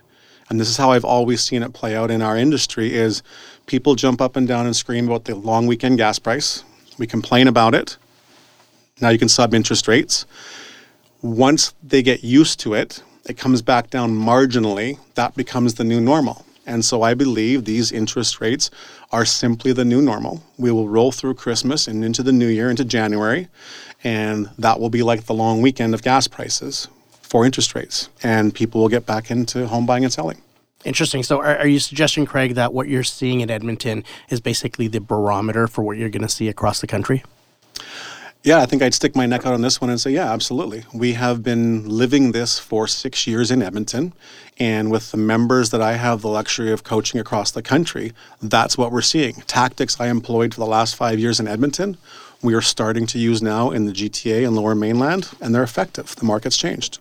and 0.51 0.59
this 0.59 0.67
is 0.67 0.75
how 0.75 0.91
I've 0.91 1.05
always 1.05 1.41
seen 1.41 1.63
it 1.63 1.71
play 1.71 1.95
out 1.95 2.11
in 2.11 2.21
our 2.21 2.35
industry 2.35 2.93
is 2.93 3.23
people 3.67 3.95
jump 3.95 4.19
up 4.19 4.35
and 4.35 4.45
down 4.45 4.65
and 4.65 4.75
scream 4.75 5.07
about 5.07 5.23
the 5.23 5.33
long 5.33 5.65
weekend 5.65 5.97
gas 5.97 6.19
price. 6.19 6.65
We 6.97 7.07
complain 7.07 7.47
about 7.47 7.73
it. 7.73 7.95
Now 8.99 9.07
you 9.09 9.17
can 9.17 9.29
sub 9.29 9.53
interest 9.53 9.87
rates. 9.87 10.25
Once 11.21 11.73
they 11.81 12.01
get 12.01 12.25
used 12.25 12.59
to 12.59 12.73
it, 12.73 13.01
it 13.29 13.37
comes 13.37 13.61
back 13.61 13.91
down 13.91 14.11
marginally. 14.11 14.99
That 15.15 15.37
becomes 15.37 15.75
the 15.75 15.85
new 15.85 16.01
normal. 16.01 16.45
And 16.65 16.85
so 16.85 17.01
I 17.01 17.13
believe 17.13 17.65
these 17.65 17.91
interest 17.91 18.39
rates 18.39 18.69
are 19.11 19.25
simply 19.25 19.73
the 19.73 19.85
new 19.85 20.01
normal. 20.01 20.43
We 20.57 20.71
will 20.71 20.87
roll 20.87 21.11
through 21.11 21.33
Christmas 21.35 21.87
and 21.87 22.05
into 22.05 22.23
the 22.23 22.31
new 22.31 22.47
year, 22.47 22.69
into 22.69 22.85
January, 22.85 23.47
and 24.03 24.49
that 24.57 24.79
will 24.79 24.89
be 24.89 25.03
like 25.03 25.25
the 25.25 25.33
long 25.33 25.61
weekend 25.61 25.93
of 25.93 26.03
gas 26.03 26.27
prices 26.27 26.87
for 27.21 27.45
interest 27.45 27.75
rates. 27.75 28.09
And 28.23 28.53
people 28.53 28.81
will 28.81 28.89
get 28.89 29.05
back 29.05 29.31
into 29.31 29.67
home 29.67 29.85
buying 29.85 30.03
and 30.03 30.13
selling. 30.13 30.41
Interesting. 30.83 31.21
So, 31.23 31.39
are, 31.39 31.57
are 31.57 31.67
you 31.67 31.79
suggesting, 31.79 32.25
Craig, 32.25 32.55
that 32.55 32.73
what 32.73 32.87
you're 32.87 33.03
seeing 33.03 33.41
in 33.41 33.51
Edmonton 33.51 34.03
is 34.29 34.41
basically 34.41 34.87
the 34.87 34.99
barometer 34.99 35.67
for 35.67 35.83
what 35.83 35.97
you're 35.97 36.09
going 36.09 36.23
to 36.23 36.29
see 36.29 36.47
across 36.47 36.81
the 36.81 36.87
country? 36.87 37.23
Yeah, 38.43 38.59
I 38.59 38.65
think 38.65 38.81
I'd 38.81 38.95
stick 38.95 39.15
my 39.15 39.27
neck 39.27 39.45
out 39.45 39.53
on 39.53 39.61
this 39.61 39.79
one 39.79 39.91
and 39.91 40.01
say, 40.01 40.09
yeah, 40.09 40.33
absolutely. 40.33 40.83
We 40.91 41.13
have 41.13 41.43
been 41.43 41.87
living 41.87 42.31
this 42.31 42.57
for 42.57 42.87
six 42.87 43.27
years 43.27 43.51
in 43.51 43.61
Edmonton. 43.61 44.13
And 44.59 44.89
with 44.89 45.11
the 45.11 45.17
members 45.17 45.69
that 45.69 45.81
I 45.81 45.93
have 45.93 46.23
the 46.23 46.27
luxury 46.27 46.71
of 46.71 46.83
coaching 46.83 47.19
across 47.19 47.51
the 47.51 47.61
country, 47.61 48.13
that's 48.41 48.79
what 48.79 48.91
we're 48.91 49.01
seeing. 49.01 49.35
Tactics 49.45 49.99
I 49.99 50.07
employed 50.07 50.55
for 50.55 50.59
the 50.59 50.65
last 50.65 50.95
five 50.95 51.19
years 51.19 51.39
in 51.39 51.47
Edmonton, 51.47 51.97
we 52.41 52.55
are 52.55 52.61
starting 52.61 53.05
to 53.07 53.19
use 53.19 53.43
now 53.43 53.69
in 53.69 53.85
the 53.85 53.93
GTA 53.93 54.47
and 54.47 54.55
lower 54.55 54.73
mainland, 54.73 55.29
and 55.39 55.53
they're 55.53 55.61
effective. 55.61 56.15
The 56.15 56.25
market's 56.25 56.57
changed. 56.57 56.97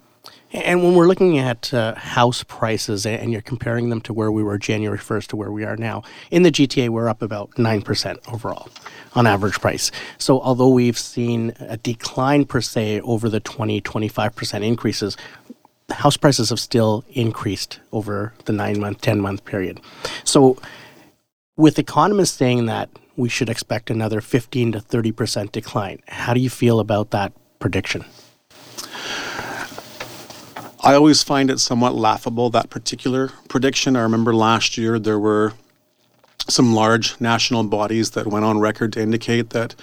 And 0.52 0.82
when 0.82 0.94
we're 0.96 1.06
looking 1.06 1.38
at 1.38 1.72
uh, 1.72 1.94
house 1.94 2.42
prices 2.42 3.06
and 3.06 3.30
you're 3.30 3.40
comparing 3.40 3.88
them 3.88 4.00
to 4.02 4.12
where 4.12 4.32
we 4.32 4.42
were 4.42 4.58
January 4.58 4.98
1st 4.98 5.28
to 5.28 5.36
where 5.36 5.52
we 5.52 5.64
are 5.64 5.76
now, 5.76 6.02
in 6.30 6.42
the 6.42 6.50
GTA, 6.50 6.88
we're 6.88 7.08
up 7.08 7.22
about 7.22 7.52
9% 7.52 8.32
overall 8.32 8.68
on 9.14 9.26
average 9.28 9.60
price. 9.60 9.92
So, 10.18 10.40
although 10.40 10.68
we've 10.68 10.98
seen 10.98 11.54
a 11.60 11.76
decline 11.76 12.46
per 12.46 12.60
se 12.60 13.00
over 13.02 13.28
the 13.28 13.38
20, 13.38 13.80
25% 13.80 14.64
increases, 14.64 15.16
house 15.90 16.16
prices 16.16 16.50
have 16.50 16.60
still 16.60 17.04
increased 17.10 17.78
over 17.92 18.32
the 18.46 18.52
nine 18.52 18.80
month, 18.80 19.00
10 19.02 19.20
month 19.20 19.44
period. 19.44 19.80
So, 20.24 20.58
with 21.56 21.78
economists 21.78 22.36
saying 22.36 22.66
that 22.66 22.88
we 23.16 23.28
should 23.28 23.48
expect 23.48 23.90
another 23.90 24.20
15 24.20 24.72
to 24.72 24.80
30% 24.80 25.52
decline, 25.52 26.00
how 26.08 26.34
do 26.34 26.40
you 26.40 26.50
feel 26.50 26.80
about 26.80 27.10
that 27.10 27.32
prediction? 27.60 28.04
I 30.90 30.96
always 30.96 31.22
find 31.22 31.52
it 31.52 31.60
somewhat 31.60 31.94
laughable, 31.94 32.50
that 32.50 32.68
particular 32.68 33.28
prediction. 33.48 33.94
I 33.94 34.00
remember 34.00 34.34
last 34.34 34.76
year 34.76 34.98
there 34.98 35.20
were 35.20 35.52
some 36.48 36.74
large 36.74 37.20
national 37.20 37.62
bodies 37.62 38.10
that 38.10 38.26
went 38.26 38.44
on 38.44 38.58
record 38.58 38.92
to 38.94 39.00
indicate 39.00 39.50
that 39.50 39.76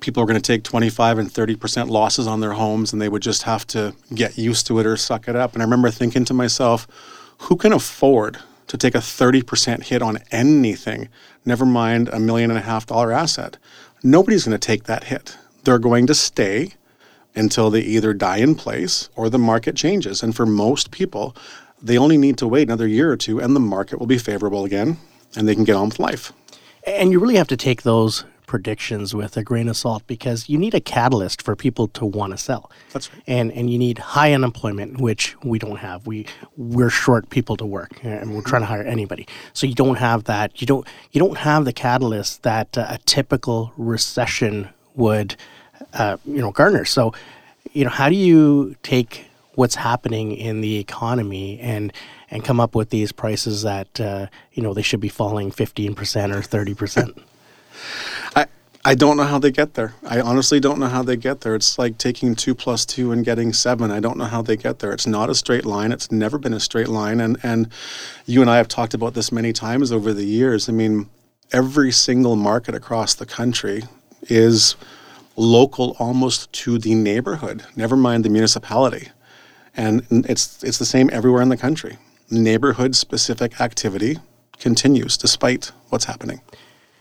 people 0.00 0.22
are 0.22 0.26
going 0.26 0.40
to 0.40 0.52
take 0.52 0.62
25 0.62 1.18
and 1.18 1.28
30% 1.28 1.90
losses 1.90 2.26
on 2.26 2.40
their 2.40 2.54
homes 2.54 2.90
and 2.90 3.02
they 3.02 3.08
would 3.10 3.20
just 3.20 3.42
have 3.42 3.66
to 3.66 3.94
get 4.14 4.38
used 4.38 4.66
to 4.68 4.78
it 4.78 4.86
or 4.86 4.96
suck 4.96 5.28
it 5.28 5.36
up. 5.36 5.52
And 5.52 5.60
I 5.60 5.66
remember 5.66 5.90
thinking 5.90 6.24
to 6.24 6.32
myself, 6.32 6.86
who 7.40 7.56
can 7.56 7.74
afford 7.74 8.38
to 8.68 8.78
take 8.78 8.94
a 8.94 9.00
30% 9.00 9.82
hit 9.82 10.00
on 10.00 10.20
anything, 10.30 11.10
never 11.44 11.66
mind 11.66 12.08
a 12.08 12.18
million 12.18 12.50
and 12.50 12.58
a 12.58 12.62
half 12.62 12.86
dollar 12.86 13.12
asset? 13.12 13.58
Nobody's 14.02 14.46
going 14.46 14.58
to 14.58 14.66
take 14.66 14.84
that 14.84 15.04
hit. 15.04 15.36
They're 15.64 15.78
going 15.78 16.06
to 16.06 16.14
stay 16.14 16.76
until 17.36 17.70
they 17.70 17.80
either 17.80 18.14
die 18.14 18.38
in 18.38 18.54
place 18.54 19.08
or 19.14 19.28
the 19.28 19.38
market 19.38 19.76
changes. 19.76 20.22
And 20.22 20.34
for 20.34 20.46
most 20.46 20.90
people, 20.90 21.36
they 21.80 21.98
only 21.98 22.16
need 22.16 22.38
to 22.38 22.48
wait 22.48 22.68
another 22.68 22.86
year 22.86 23.12
or 23.12 23.16
two 23.16 23.40
and 23.40 23.54
the 23.54 23.60
market 23.60 23.98
will 23.98 24.06
be 24.06 24.18
favorable 24.18 24.64
again 24.64 24.96
and 25.36 25.46
they 25.46 25.54
can 25.54 25.64
get 25.64 25.76
on 25.76 25.90
with 25.90 25.98
life. 25.98 26.32
And 26.84 27.12
you 27.12 27.18
really 27.18 27.36
have 27.36 27.48
to 27.48 27.56
take 27.56 27.82
those 27.82 28.24
predictions 28.46 29.14
with 29.14 29.36
a 29.36 29.42
grain 29.42 29.68
of 29.68 29.76
salt 29.76 30.06
because 30.06 30.48
you 30.48 30.56
need 30.56 30.74
a 30.74 30.80
catalyst 30.80 31.42
for 31.42 31.56
people 31.56 31.88
to 31.88 32.06
want 32.06 32.32
to 32.32 32.38
sell. 32.38 32.70
That's 32.92 33.12
right. 33.12 33.22
And 33.26 33.52
and 33.52 33.68
you 33.68 33.78
need 33.78 33.98
high 33.98 34.32
unemployment, 34.32 35.00
which 35.00 35.36
we 35.42 35.58
don't 35.58 35.76
have. 35.76 36.06
We 36.06 36.26
we're 36.56 36.90
short 36.90 37.28
people 37.28 37.56
to 37.56 37.66
work, 37.66 37.98
and 38.02 38.34
we're 38.34 38.42
trying 38.42 38.62
to 38.62 38.66
hire 38.66 38.82
anybody. 38.82 39.26
So 39.52 39.66
you 39.66 39.74
don't 39.74 39.96
have 39.96 40.24
that. 40.24 40.60
You 40.60 40.66
don't 40.66 40.86
you 41.12 41.18
don't 41.18 41.38
have 41.38 41.64
the 41.64 41.72
catalyst 41.72 42.42
that 42.44 42.78
uh, 42.78 42.86
a 42.88 42.98
typical 42.98 43.72
recession 43.76 44.68
would 44.94 45.36
uh, 45.92 46.16
you 46.26 46.40
know 46.40 46.50
garner. 46.50 46.84
So 46.84 47.12
you 47.72 47.84
know 47.84 47.90
how 47.90 48.08
do 48.08 48.16
you 48.16 48.76
take 48.82 49.26
what's 49.54 49.74
happening 49.74 50.32
in 50.32 50.60
the 50.60 50.78
economy 50.78 51.58
and 51.60 51.92
and 52.30 52.44
come 52.44 52.60
up 52.60 52.74
with 52.74 52.90
these 52.90 53.12
prices 53.12 53.62
that 53.62 54.00
uh, 54.00 54.26
you 54.52 54.62
know 54.62 54.74
they 54.74 54.82
should 54.82 55.00
be 55.00 55.08
falling 55.08 55.50
15% 55.50 55.96
or 56.34 56.40
30%. 56.40 57.22
I 58.36 58.46
I 58.84 58.94
don't 58.94 59.16
know 59.16 59.24
how 59.24 59.40
they 59.40 59.50
get 59.50 59.74
there. 59.74 59.94
I 60.04 60.20
honestly 60.20 60.60
don't 60.60 60.78
know 60.78 60.86
how 60.86 61.02
they 61.02 61.16
get 61.16 61.40
there. 61.40 61.56
It's 61.56 61.76
like 61.76 61.98
taking 61.98 62.36
two 62.36 62.54
plus 62.54 62.86
two 62.86 63.10
and 63.10 63.24
getting 63.24 63.52
seven. 63.52 63.90
I 63.90 63.98
don't 63.98 64.16
know 64.16 64.26
how 64.26 64.42
they 64.42 64.56
get 64.56 64.78
there. 64.78 64.92
It's 64.92 65.08
not 65.08 65.28
a 65.28 65.34
straight 65.34 65.64
line. 65.64 65.90
It's 65.90 66.12
never 66.12 66.38
been 66.38 66.54
a 66.54 66.60
straight 66.60 66.88
line. 66.88 67.18
And 67.20 67.36
and 67.42 67.68
you 68.26 68.42
and 68.42 68.50
I 68.50 68.58
have 68.58 68.68
talked 68.68 68.94
about 68.94 69.14
this 69.14 69.32
many 69.32 69.52
times 69.52 69.90
over 69.90 70.12
the 70.12 70.24
years. 70.24 70.68
I 70.68 70.72
mean, 70.72 71.08
every 71.52 71.90
single 71.90 72.36
market 72.36 72.76
across 72.76 73.14
the 73.14 73.26
country 73.26 73.82
is 74.22 74.76
local 75.36 75.96
almost 75.98 76.52
to 76.52 76.78
the 76.78 76.94
neighborhood. 76.94 77.64
Never 77.76 77.96
mind 77.96 78.24
the 78.24 78.30
municipality. 78.30 79.08
And 79.76 80.06
it's 80.10 80.64
it's 80.64 80.78
the 80.78 80.86
same 80.86 81.10
everywhere 81.12 81.42
in 81.42 81.50
the 81.50 81.56
country 81.56 81.98
neighborhood 82.30 82.96
specific 82.96 83.60
activity 83.60 84.18
continues 84.58 85.16
despite 85.16 85.72
what's 85.88 86.06
happening. 86.06 86.40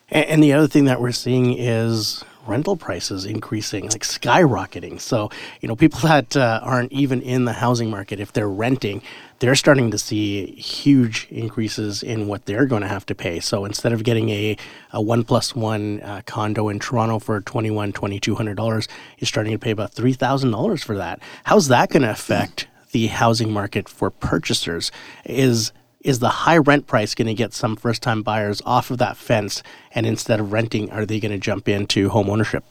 And, 0.10 0.44
the 0.44 0.54
other 0.54 0.68
thing 0.68 0.86
that 0.86 1.02
we're 1.02 1.12
seeing 1.12 1.58
is 1.58 2.24
rental 2.48 2.78
prices 2.78 3.26
increasing, 3.26 3.84
like 3.90 4.04
skyrocketing. 4.04 5.00
So, 5.00 5.30
you 5.62 5.68
know, 5.68 5.76
people 5.76 6.00
that 6.04 6.36
uh, 6.36 6.60
aren't 6.64 6.92
even 6.92 7.22
in 7.22 7.46
the 7.46 7.54
housing 7.54 7.90
market, 7.90 8.20
if 8.20 8.34
they're 8.34 8.50
renting, 8.50 9.02
they're 9.40 9.56
starting 9.56 9.92
to 9.92 9.98
see 9.98 10.48
huge 10.54 11.28
increases 11.30 12.02
in 12.02 12.28
what 12.28 12.46
they're 12.46 12.66
going 12.66 12.82
to 12.82 12.88
have 12.88 13.06
to 13.08 13.16
pay. 13.16 13.40
So 13.40 13.66
instead 13.66 13.92
of 13.92 14.04
getting 14.04 14.30
a, 14.30 14.58
a 14.92 15.02
one 15.02 15.24
plus 15.24 15.56
one 15.56 16.02
uh, 16.02 16.22
condo 16.26 16.70
in 16.70 16.80
Toronto 16.80 17.20
for 17.20 17.42
$2,100, 17.42 17.94
$2,200, 17.94 18.88
you're 19.18 19.28
starting 19.28 19.54
to 19.54 19.60
pay 19.60 19.72
about 19.72 19.94
$3,000 19.94 20.84
for 20.84 20.96
that. 20.96 21.22
How's 21.44 21.68
that 21.68 21.90
going 21.90 22.04
to 22.04 22.12
affect 22.12 22.68
the 22.92 23.08
housing 23.08 23.52
market 23.52 23.90
for 23.90 24.10
purchasers 24.10 24.90
is 25.26 25.74
is 26.06 26.20
the 26.20 26.30
high 26.30 26.58
rent 26.58 26.88
price 26.88 27.14
going 27.16 27.28
to 27.28 27.34
get 27.34 27.54
some 27.54 27.76
first 27.76 28.02
time 28.02 28.22
buyers 28.22 28.62
off 28.66 28.92
of 28.92 28.98
that 29.00 29.18
fence? 29.18 29.62
And 29.92 30.06
instead 30.06 30.40
of 30.40 30.54
renting 30.54 30.90
are 30.92 31.06
they 31.06 31.20
going 31.20 31.32
to 31.34 31.38
jump 31.38 31.68
into 31.68 32.10
home 32.10 32.30
ownership 32.30 32.64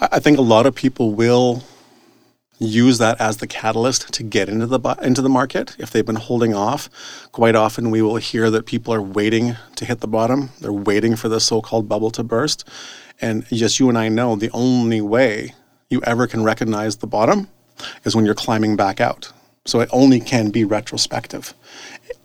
i 0.00 0.18
think 0.18 0.38
a 0.38 0.42
lot 0.42 0.66
of 0.66 0.74
people 0.74 1.14
will 1.14 1.62
use 2.58 2.98
that 2.98 3.20
as 3.20 3.38
the 3.38 3.46
catalyst 3.46 4.12
to 4.12 4.22
get 4.22 4.48
into 4.48 4.66
the 4.66 4.96
into 5.02 5.20
the 5.20 5.28
market 5.28 5.74
if 5.78 5.90
they've 5.90 6.06
been 6.06 6.14
holding 6.14 6.54
off. 6.54 6.88
Quite 7.32 7.56
often 7.56 7.90
we 7.90 8.00
will 8.00 8.16
hear 8.16 8.48
that 8.48 8.64
people 8.64 8.94
are 8.94 9.02
waiting 9.02 9.56
to 9.74 9.84
hit 9.84 10.00
the 10.00 10.06
bottom. 10.06 10.50
They're 10.60 10.72
waiting 10.72 11.16
for 11.16 11.28
the 11.28 11.40
so-called 11.40 11.88
bubble 11.88 12.12
to 12.12 12.22
burst. 12.22 12.66
And 13.20 13.44
just 13.48 13.80
you 13.80 13.88
and 13.88 13.98
I 13.98 14.08
know 14.08 14.36
the 14.36 14.50
only 14.52 15.00
way 15.00 15.54
you 15.90 16.00
ever 16.04 16.28
can 16.28 16.44
recognize 16.44 16.98
the 16.98 17.08
bottom 17.08 17.48
is 18.04 18.14
when 18.14 18.24
you're 18.24 18.34
climbing 18.34 18.76
back 18.76 19.00
out. 19.00 19.32
So 19.66 19.80
it 19.80 19.88
only 19.92 20.20
can 20.20 20.50
be 20.50 20.64
retrospective. 20.64 21.54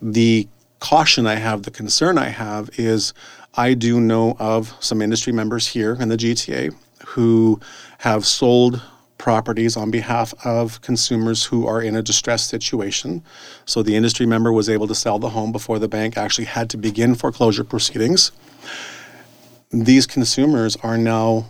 The 0.00 0.48
caution 0.78 1.26
I 1.26 1.36
have, 1.36 1.62
the 1.62 1.70
concern 1.70 2.18
I 2.18 2.28
have 2.28 2.70
is 2.78 3.12
I 3.54 3.74
do 3.74 4.00
know 4.00 4.36
of 4.38 4.74
some 4.80 5.02
industry 5.02 5.32
members 5.32 5.68
here 5.68 5.96
in 6.00 6.08
the 6.08 6.16
GTA 6.16 6.74
who 7.08 7.60
have 7.98 8.26
sold 8.26 8.82
properties 9.18 9.76
on 9.76 9.90
behalf 9.90 10.32
of 10.46 10.80
consumers 10.80 11.44
who 11.44 11.66
are 11.66 11.82
in 11.82 11.94
a 11.94 12.02
distressed 12.02 12.48
situation. 12.48 13.22
So 13.66 13.82
the 13.82 13.94
industry 13.94 14.24
member 14.24 14.50
was 14.50 14.68
able 14.68 14.86
to 14.86 14.94
sell 14.94 15.18
the 15.18 15.30
home 15.30 15.52
before 15.52 15.78
the 15.78 15.88
bank 15.88 16.16
actually 16.16 16.46
had 16.46 16.70
to 16.70 16.78
begin 16.78 17.14
foreclosure 17.14 17.64
proceedings. 17.64 18.32
These 19.70 20.06
consumers 20.06 20.76
are 20.76 20.96
now 20.96 21.46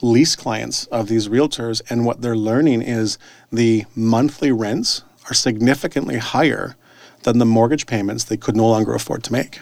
lease 0.00 0.34
clients 0.34 0.86
of 0.86 1.08
these 1.08 1.28
realtors, 1.28 1.82
and 1.90 2.04
what 2.04 2.22
they're 2.22 2.36
learning 2.36 2.82
is 2.82 3.18
the 3.52 3.84
monthly 3.94 4.50
rents 4.50 5.02
are 5.28 5.34
significantly 5.34 6.18
higher 6.18 6.76
than 7.22 7.38
the 7.38 7.44
mortgage 7.44 7.86
payments 7.86 8.24
they 8.24 8.36
could 8.36 8.56
no 8.56 8.68
longer 8.68 8.94
afford 8.94 9.22
to 9.24 9.32
make. 9.32 9.60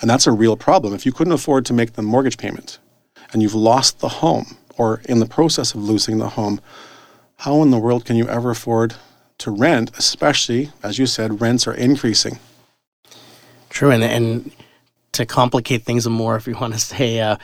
And 0.00 0.10
that's 0.10 0.26
a 0.26 0.32
real 0.32 0.56
problem. 0.56 0.94
If 0.94 1.06
you 1.06 1.12
couldn't 1.12 1.32
afford 1.32 1.64
to 1.66 1.72
make 1.72 1.94
the 1.94 2.02
mortgage 2.02 2.38
payment 2.38 2.78
and 3.32 3.42
you've 3.42 3.54
lost 3.54 4.00
the 4.00 4.08
home 4.08 4.56
or 4.76 5.00
in 5.08 5.18
the 5.18 5.26
process 5.26 5.74
of 5.74 5.82
losing 5.82 6.18
the 6.18 6.30
home, 6.30 6.60
how 7.36 7.62
in 7.62 7.70
the 7.70 7.78
world 7.78 8.04
can 8.04 8.16
you 8.16 8.28
ever 8.28 8.50
afford 8.50 8.94
to 9.38 9.50
rent, 9.50 9.90
especially, 9.96 10.70
as 10.82 10.98
you 10.98 11.06
said, 11.06 11.40
rents 11.40 11.66
are 11.66 11.74
increasing? 11.74 12.38
True. 13.70 13.90
And, 13.90 14.02
and 14.02 14.50
to 15.12 15.24
complicate 15.26 15.82
things 15.82 16.08
more, 16.08 16.36
if 16.36 16.46
you 16.46 16.54
want 16.54 16.74
to 16.74 16.80
say, 16.80 17.20
uh, 17.20 17.36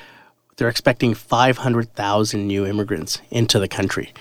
they're 0.57 0.69
expecting 0.69 1.15
500,000 1.15 2.47
new 2.47 2.67
immigrants 2.67 3.21
into 3.31 3.59
the 3.59 3.69
country. 3.69 4.13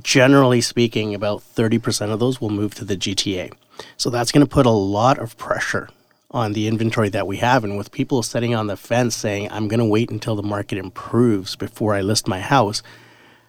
Generally 0.00 0.62
speaking, 0.62 1.14
about 1.14 1.40
30% 1.40 2.10
of 2.10 2.18
those 2.18 2.40
will 2.40 2.50
move 2.50 2.74
to 2.76 2.84
the 2.84 2.96
GTA. 2.96 3.52
So 3.96 4.10
that's 4.10 4.32
going 4.32 4.44
to 4.44 4.50
put 4.50 4.66
a 4.66 4.70
lot 4.70 5.18
of 5.18 5.36
pressure 5.36 5.88
on 6.30 6.54
the 6.54 6.66
inventory 6.66 7.10
that 7.10 7.26
we 7.26 7.36
have. 7.38 7.62
And 7.62 7.76
with 7.76 7.92
people 7.92 8.22
sitting 8.22 8.54
on 8.54 8.66
the 8.66 8.76
fence 8.76 9.14
saying, 9.14 9.50
I'm 9.50 9.68
going 9.68 9.80
to 9.80 9.86
wait 9.86 10.10
until 10.10 10.34
the 10.34 10.42
market 10.42 10.78
improves 10.78 11.56
before 11.56 11.94
I 11.94 12.00
list 12.00 12.26
my 12.26 12.40
house, 12.40 12.82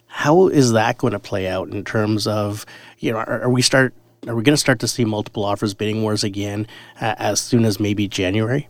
how 0.08 0.48
is 0.48 0.74
that 0.74 0.98
going 0.98 1.14
to 1.14 1.20
play 1.20 1.48
out 1.48 1.70
in 1.70 1.84
terms 1.84 2.28
of, 2.28 2.66
you 3.00 3.12
know, 3.12 3.18
are, 3.20 3.44
are 3.44 3.50
we 3.50 3.62
start 3.62 3.94
are 4.28 4.36
we 4.36 4.44
going 4.44 4.54
to 4.54 4.60
start 4.60 4.80
to 4.80 4.88
see 4.88 5.04
multiple 5.04 5.44
offers 5.44 5.74
bidding 5.74 6.02
wars 6.02 6.24
again 6.24 6.66
uh, 7.02 7.16
as 7.18 7.42
soon 7.42 7.66
as 7.66 7.78
maybe 7.78 8.08
January? 8.08 8.70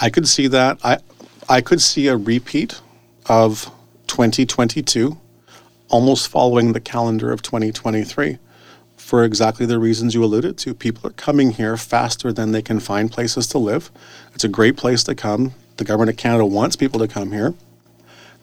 I 0.00 0.08
could 0.08 0.26
see 0.26 0.46
that. 0.46 0.78
I 0.82 0.98
I 1.48 1.60
could 1.60 1.82
see 1.82 2.06
a 2.06 2.16
repeat 2.16 2.80
of 3.26 3.70
2022 4.06 5.18
almost 5.90 6.28
following 6.28 6.72
the 6.72 6.80
calendar 6.80 7.32
of 7.32 7.42
2023 7.42 8.38
for 8.96 9.24
exactly 9.24 9.66
the 9.66 9.78
reasons 9.78 10.14
you 10.14 10.24
alluded 10.24 10.56
to. 10.56 10.72
People 10.72 11.06
are 11.06 11.12
coming 11.14 11.50
here 11.50 11.76
faster 11.76 12.32
than 12.32 12.52
they 12.52 12.62
can 12.62 12.78
find 12.78 13.10
places 13.10 13.46
to 13.48 13.58
live. 13.58 13.90
It's 14.34 14.44
a 14.44 14.48
great 14.48 14.76
place 14.76 15.02
to 15.04 15.14
come. 15.14 15.52
The 15.78 15.84
government 15.84 16.10
of 16.10 16.16
Canada 16.16 16.46
wants 16.46 16.76
people 16.76 17.00
to 17.00 17.08
come 17.08 17.32
here. 17.32 17.54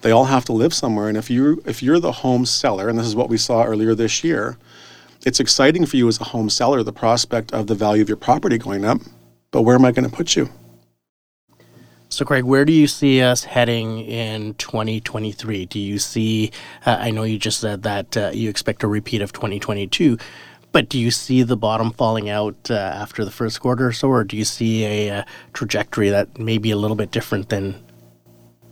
They 0.02 0.10
all 0.10 0.26
have 0.26 0.44
to 0.44 0.52
live 0.52 0.74
somewhere, 0.74 1.08
and 1.08 1.16
if 1.16 1.28
you 1.28 1.60
if 1.66 1.82
you're 1.82 1.98
the 1.98 2.12
home 2.12 2.46
seller, 2.46 2.88
and 2.88 2.98
this 2.98 3.06
is 3.06 3.16
what 3.16 3.28
we 3.28 3.36
saw 3.36 3.64
earlier 3.64 3.96
this 3.96 4.22
year, 4.22 4.56
it's 5.26 5.40
exciting 5.40 5.86
for 5.86 5.96
you 5.96 6.06
as 6.06 6.20
a 6.20 6.24
home 6.24 6.50
seller 6.50 6.84
the 6.84 6.92
prospect 6.92 7.52
of 7.52 7.66
the 7.66 7.74
value 7.74 8.02
of 8.02 8.08
your 8.08 8.16
property 8.16 8.58
going 8.58 8.84
up. 8.84 9.00
But 9.50 9.62
where 9.62 9.74
am 9.74 9.84
I 9.84 9.90
going 9.90 10.08
to 10.08 10.14
put 10.14 10.36
you? 10.36 10.50
So, 12.10 12.24
Craig, 12.24 12.44
where 12.44 12.64
do 12.64 12.72
you 12.72 12.86
see 12.86 13.20
us 13.20 13.44
heading 13.44 14.00
in 14.00 14.54
2023? 14.54 15.66
Do 15.66 15.78
you 15.78 15.98
see, 15.98 16.50
uh, 16.86 16.96
I 16.98 17.10
know 17.10 17.22
you 17.22 17.38
just 17.38 17.60
said 17.60 17.82
that 17.82 18.16
uh, 18.16 18.30
you 18.32 18.48
expect 18.48 18.82
a 18.82 18.88
repeat 18.88 19.20
of 19.20 19.34
2022, 19.34 20.16
but 20.72 20.88
do 20.88 20.98
you 20.98 21.10
see 21.10 21.42
the 21.42 21.56
bottom 21.56 21.92
falling 21.92 22.30
out 22.30 22.56
uh, 22.70 22.74
after 22.74 23.26
the 23.26 23.30
first 23.30 23.60
quarter 23.60 23.88
or 23.88 23.92
so, 23.92 24.08
or 24.08 24.24
do 24.24 24.38
you 24.38 24.46
see 24.46 24.84
a, 24.86 25.18
uh, 25.18 25.24
trajectory 25.52 26.08
that 26.08 26.38
may 26.38 26.56
be 26.56 26.70
a 26.70 26.76
little 26.76 26.96
bit 26.96 27.10
different 27.10 27.50
than 27.50 27.74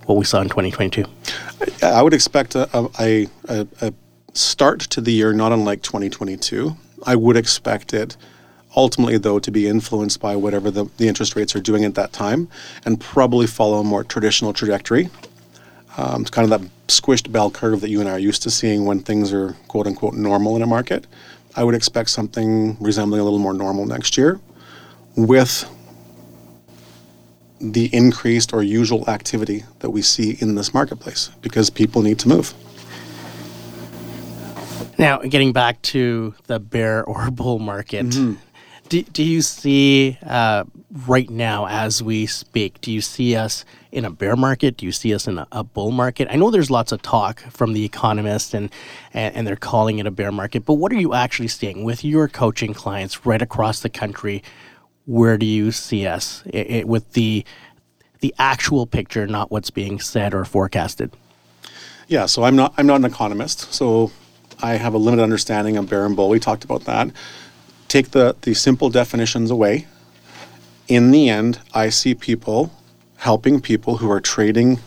what 0.07 0.17
we 0.17 0.25
saw 0.25 0.41
in 0.41 0.49
2022? 0.49 1.05
I 1.83 2.03
would 2.03 2.15
expect 2.15 2.55
a, 2.55 2.69
a, 2.99 3.29
a 3.51 3.93
start 4.33 4.81
to 4.81 5.03
the 5.03 5.13
year 5.13 5.35
not 5.35 5.53
unlike 5.53 5.83
2022. 5.83 6.75
I 7.05 7.17
would 7.17 7.37
expect 7.37 7.93
it 7.93 8.17
ultimately, 8.77 9.19
though, 9.19 9.39
to 9.39 9.51
be 9.51 9.67
influenced 9.67 10.21
by 10.21 10.37
whatever 10.37 10.71
the, 10.71 10.85
the 10.99 11.09
interest 11.09 11.35
rates 11.35 11.57
are 11.57 11.61
doing 11.61 11.85
at 11.85 11.95
that 11.95 12.13
time 12.13 12.49
and 12.85 13.01
probably 13.01 13.47
follow 13.47 13.79
a 13.79 13.85
more 13.85 14.05
traditional 14.05 14.53
trajectory. 14.53 15.09
Um, 15.97 16.21
it's 16.23 16.31
kind 16.31 16.51
of 16.51 16.61
that 16.61 16.71
squished 16.89 17.33
bell 17.33 17.51
curve 17.51 17.81
that 17.81 17.89
you 17.89 18.01
and 18.01 18.09
I 18.09 18.13
are 18.13 18.19
used 18.19 18.43
to 18.43 18.51
seeing 18.51 18.85
when 18.85 19.01
things 19.01 19.33
are 19.33 19.57
quote 19.69 19.87
unquote 19.87 20.15
normal 20.15 20.55
in 20.55 20.63
a 20.63 20.67
market. 20.67 21.07
I 21.57 21.65
would 21.65 21.75
expect 21.75 22.11
something 22.11 22.77
resembling 22.81 23.21
a 23.21 23.25
little 23.25 23.39
more 23.39 23.55
normal 23.55 23.87
next 23.87 24.19
year 24.19 24.39
with 25.17 25.65
the 27.59 27.89
increased 27.95 28.53
or 28.53 28.63
usual 28.63 29.09
activity 29.09 29.65
that 29.79 29.89
we 29.89 30.03
see 30.03 30.37
in 30.41 30.55
this 30.55 30.75
marketplace 30.75 31.31
because 31.41 31.71
people 31.71 32.03
need 32.03 32.19
to 32.19 32.29
move. 32.29 32.53
Now, 34.99 35.19
getting 35.19 35.53
back 35.53 35.81
to 35.83 36.35
the 36.47 36.59
bear 36.59 37.05
or 37.05 37.31
bull 37.31 37.59
market, 37.59 38.07
mm-hmm. 38.07 38.35
Do, 38.89 39.03
do 39.03 39.25
you 39.25 39.43
see 39.43 40.19
uh, 40.25 40.65
right 41.07 41.29
now 41.29 41.67
as 41.67 42.03
we 42.03 42.27
speak, 42.27 42.81
do 42.81 42.93
you 42.93 43.01
see 43.01 43.35
us 43.35 43.65
in 43.91 44.05
a 44.05 44.11
bear 44.11 44.37
market? 44.37 44.77
Do 44.77 44.87
you 44.87 44.93
see 44.93 45.15
us 45.15 45.27
in 45.27 45.39
a, 45.39 45.47
a 45.51 45.65
bull 45.65 45.91
market? 45.91 46.29
I 46.31 46.37
know 46.37 46.51
there's 46.51 46.71
lots 46.71 46.93
of 46.93 47.03
talk 47.03 47.41
from 47.51 47.73
the 47.73 47.85
economists 47.85 48.55
and, 48.55 48.71
and, 49.13 49.35
and 49.35 49.47
they're 49.47 49.57
calling 49.57 49.99
it 49.99 50.07
a 50.07 50.11
bear 50.11 50.31
market, 50.31 50.65
but 50.65 50.75
what 50.75 50.93
are 50.93 50.97
you 50.97 51.15
actually 51.15 51.49
seeing 51.49 51.85
with 51.85 52.05
your 52.05 52.29
coaching 52.29 52.75
clients 52.75 53.27
right 53.27 53.43
across 53.43 53.81
the 53.81 53.91
country? 53.91 54.43
Where 55.05 55.37
do 55.37 55.47
you 55.47 55.73
see 55.73 56.07
us 56.07 56.43
it, 56.47 56.71
it, 56.71 56.89
with 56.89 57.13
the 57.13 57.45
the 58.21 58.35
actual 58.39 58.87
picture, 58.87 59.27
not 59.27 59.51
what's 59.51 59.71
being 59.71 60.01
said 60.01 60.33
or 60.33 60.45
forecasted? 60.45 61.13
Yeah, 62.09 62.27
so 62.27 62.45
I'm 62.45 62.57
not 62.57 62.75
I'm 62.77 62.87
not 62.87 62.97
an 62.97 63.05
economist, 63.05 63.73
so 63.73 64.11
I 64.63 64.75
have 64.75 64.95
a 64.95 64.99
limited 64.99 65.23
understanding 65.23 65.77
of 65.77 65.89
bear 65.89 66.07
and 66.07 66.17
bull. 66.17 66.29
We 66.29 66.41
talked 66.41 66.65
about 66.65 66.85
that 66.85 67.11
take 67.89 68.11
the, 68.11 68.37
the 68.43 68.55
simple 68.55 68.91
definitions 68.91 69.51
away, 69.51 69.87
in 70.89 71.11
the 71.11 71.29
end, 71.29 71.61
I 71.75 71.89
see 71.89 72.15
people 72.15 72.73
helping 73.17 73.61
people 73.61 73.97
who 73.97 74.11
are 74.11 74.21
trading 74.21 74.79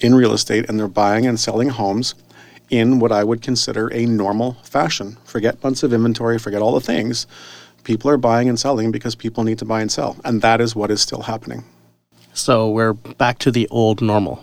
in 0.00 0.14
real 0.14 0.32
estate 0.32 0.68
and 0.68 0.78
they're 0.78 0.88
buying 0.88 1.26
and 1.26 1.38
selling 1.38 1.68
homes 1.68 2.14
in 2.70 2.98
what 2.98 3.12
I 3.12 3.24
would 3.24 3.42
consider 3.42 3.88
a 3.92 4.06
normal 4.06 4.54
fashion. 4.64 5.16
Forget 5.24 5.62
months 5.62 5.82
of 5.82 5.92
inventory, 5.92 6.38
forget 6.38 6.62
all 6.62 6.72
the 6.72 6.80
things. 6.80 7.26
People 7.84 8.10
are 8.10 8.16
buying 8.16 8.48
and 8.48 8.58
selling 8.58 8.90
because 8.90 9.14
people 9.14 9.44
need 9.44 9.58
to 9.58 9.64
buy 9.64 9.82
and 9.82 9.92
sell. 9.92 10.16
And 10.24 10.40
that 10.40 10.60
is 10.60 10.74
what 10.74 10.90
is 10.90 11.02
still 11.02 11.22
happening. 11.22 11.64
So 12.32 12.70
we're 12.70 12.94
back 12.94 13.38
to 13.40 13.50
the 13.50 13.68
old 13.68 14.00
normal. 14.00 14.42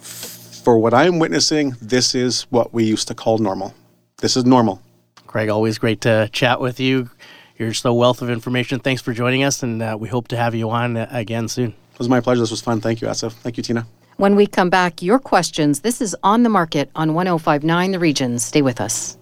For 0.00 0.78
what 0.78 0.92
I'm 0.92 1.18
witnessing, 1.18 1.74
this 1.80 2.14
is 2.14 2.42
what 2.50 2.74
we 2.74 2.84
used 2.84 3.08
to 3.08 3.14
call 3.14 3.38
normal. 3.38 3.74
This 4.18 4.36
is 4.36 4.44
normal. 4.44 4.82
Craig, 5.28 5.50
always 5.50 5.78
great 5.78 6.00
to 6.00 6.28
chat 6.32 6.58
with 6.58 6.80
you. 6.80 7.10
You're 7.58 7.68
just 7.68 7.84
a 7.84 7.92
wealth 7.92 8.22
of 8.22 8.30
information. 8.30 8.80
Thanks 8.80 9.02
for 9.02 9.12
joining 9.12 9.44
us, 9.44 9.62
and 9.62 9.82
uh, 9.82 9.96
we 10.00 10.08
hope 10.08 10.28
to 10.28 10.36
have 10.36 10.54
you 10.54 10.70
on 10.70 10.96
uh, 10.96 11.06
again 11.10 11.48
soon. 11.48 11.74
It 11.92 11.98
was 11.98 12.08
my 12.08 12.20
pleasure. 12.20 12.40
This 12.40 12.50
was 12.50 12.62
fun. 12.62 12.80
Thank 12.80 13.02
you, 13.02 13.08
Asif. 13.08 13.32
Thank 13.32 13.58
you, 13.58 13.62
Tina. 13.62 13.86
When 14.16 14.36
we 14.36 14.46
come 14.46 14.70
back, 14.70 15.02
your 15.02 15.18
questions. 15.18 15.80
This 15.80 16.00
is 16.00 16.16
On 16.22 16.44
the 16.44 16.48
Market 16.48 16.90
on 16.96 17.12
1059 17.12 17.92
The 17.92 17.98
Region. 17.98 18.38
Stay 18.38 18.62
with 18.62 18.80
us. 18.80 19.17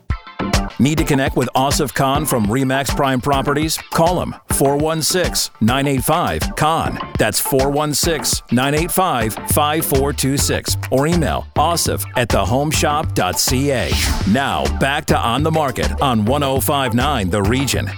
Need 0.78 0.98
to 0.98 1.04
connect 1.04 1.36
with 1.36 1.48
Asif 1.56 1.94
Khan 1.94 2.26
from 2.26 2.46
Remax 2.48 2.94
Prime 2.94 3.18
Properties? 3.18 3.78
Call 3.78 4.20
him 4.20 4.34
416 4.50 5.54
985 5.62 6.54
Khan. 6.54 6.98
That's 7.18 7.40
416 7.40 8.44
985 8.54 9.34
5426. 9.34 10.76
Or 10.90 11.06
email 11.06 11.46
asif 11.56 12.04
at 12.16 12.28
thehomeshop.ca. 12.28 13.90
Now, 14.30 14.78
back 14.78 15.06
to 15.06 15.18
On 15.18 15.42
the 15.42 15.50
Market 15.50 15.98
on 16.02 16.26
1059 16.26 17.30
The 17.30 17.42
Region. 17.42 17.90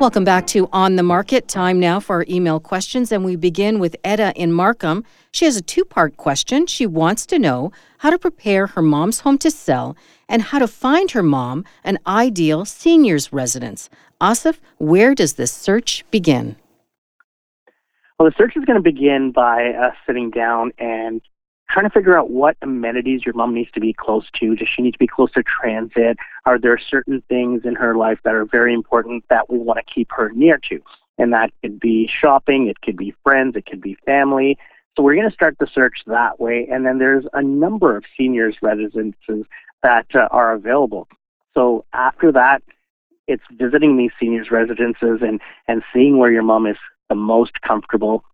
Welcome 0.00 0.24
back 0.24 0.46
to 0.48 0.68
On 0.72 0.96
the 0.96 1.02
Market. 1.04 1.46
Time 1.46 1.78
now 1.78 2.00
for 2.00 2.16
our 2.16 2.26
email 2.28 2.58
questions, 2.58 3.12
and 3.12 3.24
we 3.24 3.36
begin 3.36 3.78
with 3.78 3.96
Etta 4.04 4.32
in 4.34 4.52
Markham. 4.52 5.04
She 5.30 5.44
has 5.44 5.56
a 5.56 5.62
two 5.62 5.84
part 5.84 6.16
question. 6.16 6.66
She 6.66 6.86
wants 6.86 7.26
to 7.26 7.38
know 7.38 7.70
how 7.98 8.10
to 8.10 8.18
prepare 8.18 8.68
her 8.68 8.82
mom's 8.82 9.20
home 9.20 9.38
to 9.38 9.50
sell 9.50 9.96
and 10.28 10.42
how 10.42 10.58
to 10.58 10.68
find 10.68 11.12
her 11.12 11.22
mom 11.22 11.64
an 11.84 11.98
ideal 12.06 12.64
seniors 12.64 13.32
residence. 13.32 13.88
Asif, 14.20 14.58
where 14.78 15.14
does 15.14 15.34
this 15.34 15.52
search 15.52 16.04
begin? 16.10 16.56
Well, 18.18 18.28
the 18.28 18.34
search 18.36 18.56
is 18.56 18.64
going 18.64 18.82
to 18.82 18.82
begin 18.82 19.30
by 19.30 19.70
us 19.74 19.94
sitting 20.06 20.30
down 20.30 20.72
and 20.78 21.22
trying 21.70 21.86
to 21.86 21.90
figure 21.90 22.18
out 22.18 22.30
what 22.30 22.56
amenities 22.62 23.24
your 23.24 23.34
mom 23.34 23.54
needs 23.54 23.70
to 23.72 23.80
be 23.80 23.92
close 23.92 24.24
to. 24.40 24.56
Does 24.56 24.68
she 24.68 24.82
need 24.82 24.92
to 24.92 24.98
be 24.98 25.06
close 25.06 25.30
to 25.32 25.42
transit? 25.42 26.16
Are 26.44 26.58
there 26.58 26.78
certain 26.78 27.22
things 27.28 27.62
in 27.64 27.74
her 27.76 27.94
life 27.94 28.18
that 28.24 28.34
are 28.34 28.44
very 28.44 28.74
important 28.74 29.24
that 29.28 29.50
we 29.50 29.58
want 29.58 29.78
to 29.78 29.94
keep 29.94 30.08
her 30.12 30.30
near 30.30 30.58
to? 30.68 30.80
And 31.18 31.32
that 31.32 31.50
could 31.62 31.78
be 31.78 32.08
shopping, 32.08 32.68
it 32.68 32.80
could 32.80 32.96
be 32.96 33.14
friends, 33.22 33.54
it 33.56 33.66
could 33.66 33.80
be 33.80 33.96
family. 34.06 34.56
So 34.96 35.02
we're 35.02 35.14
going 35.14 35.28
to 35.28 35.34
start 35.34 35.56
the 35.60 35.68
search 35.72 36.02
that 36.06 36.40
way. 36.40 36.66
And 36.70 36.84
then 36.84 36.98
there's 36.98 37.24
a 37.32 37.42
number 37.42 37.96
of 37.96 38.04
seniors 38.16 38.56
residences 38.62 39.44
that 39.82 40.06
uh, 40.14 40.28
are 40.30 40.52
available. 40.52 41.08
So 41.54 41.84
after 41.92 42.32
that, 42.32 42.62
it's 43.26 43.42
visiting 43.52 43.96
these 43.96 44.10
seniors 44.18 44.50
residences 44.50 45.20
and, 45.22 45.40
and 45.66 45.82
seeing 45.92 46.18
where 46.18 46.30
your 46.30 46.42
mom 46.42 46.66
is 46.66 46.76
the 47.08 47.14
most 47.14 47.60
comfortable 47.62 48.24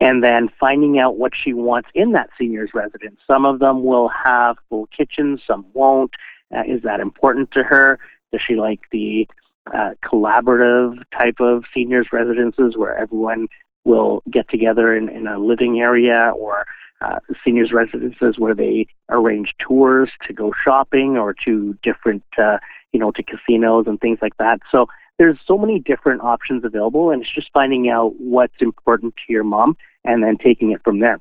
and 0.00 0.22
then 0.22 0.50
finding 0.60 0.98
out 0.98 1.16
what 1.16 1.32
she 1.34 1.52
wants 1.52 1.88
in 1.94 2.12
that 2.12 2.30
seniors 2.38 2.70
residence. 2.74 3.18
Some 3.26 3.46
of 3.46 3.58
them 3.58 3.82
will 3.82 4.08
have 4.08 4.56
full 4.68 4.86
kitchens, 4.86 5.40
some 5.46 5.66
won't. 5.72 6.12
Uh, 6.54 6.62
is 6.66 6.82
that 6.82 7.00
important 7.00 7.50
to 7.52 7.62
her? 7.62 7.98
Does 8.32 8.42
she 8.46 8.56
like 8.56 8.80
the 8.92 9.26
uh, 9.72 9.94
collaborative 10.04 11.02
type 11.16 11.40
of 11.40 11.64
seniors 11.72 12.08
residences 12.12 12.76
where 12.76 12.96
everyone 12.96 13.48
will 13.84 14.22
get 14.30 14.48
together 14.48 14.94
in, 14.94 15.08
in 15.08 15.26
a 15.26 15.38
living 15.38 15.80
area 15.80 16.32
or 16.36 16.66
uh, 17.00 17.18
seniors 17.44 17.72
residences 17.72 18.38
where 18.38 18.54
they 18.54 18.86
arrange 19.10 19.54
tours 19.58 20.10
to 20.26 20.32
go 20.32 20.52
shopping 20.64 21.16
or 21.16 21.34
to 21.44 21.76
different, 21.82 22.24
uh, 22.38 22.58
you 22.92 23.00
know, 23.00 23.10
to 23.10 23.22
casinos 23.22 23.86
and 23.86 24.00
things 24.00 24.18
like 24.22 24.36
that. 24.38 24.60
So 24.70 24.86
there's 25.18 25.38
so 25.46 25.58
many 25.58 25.78
different 25.78 26.22
options 26.22 26.64
available, 26.64 27.10
and 27.10 27.22
it's 27.22 27.34
just 27.34 27.50
finding 27.52 27.88
out 27.88 28.14
what's 28.18 28.60
important 28.60 29.14
to 29.26 29.32
your 29.32 29.44
mom 29.44 29.76
and 30.04 30.22
then 30.22 30.36
taking 30.36 30.72
it 30.72 30.80
from 30.84 31.00
there. 31.00 31.20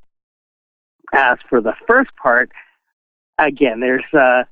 As 1.14 1.38
for 1.50 1.62
the 1.62 1.74
first 1.88 2.12
part, 2.16 2.52
again, 3.38 3.80
there's 3.80 4.04
uh, 4.14 4.44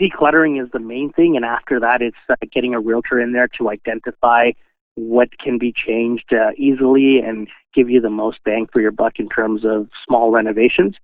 decluttering 0.00 0.62
is 0.62 0.70
the 0.72 0.80
main 0.80 1.12
thing, 1.12 1.36
and 1.36 1.44
after 1.44 1.80
that, 1.80 2.02
it's 2.02 2.16
uh, 2.28 2.36
getting 2.52 2.74
a 2.74 2.80
realtor 2.80 3.20
in 3.20 3.32
there 3.32 3.48
to 3.58 3.70
identify 3.70 4.50
what 4.96 5.38
can 5.38 5.58
be 5.58 5.72
changed 5.72 6.32
uh, 6.32 6.50
easily 6.56 7.18
and 7.18 7.48
give 7.74 7.88
you 7.88 8.00
the 8.00 8.10
most 8.10 8.38
bang 8.44 8.66
for 8.72 8.80
your 8.80 8.90
buck 8.90 9.18
in 9.18 9.28
terms 9.28 9.64
of 9.64 9.88
small 10.06 10.30
renovations. 10.30 10.96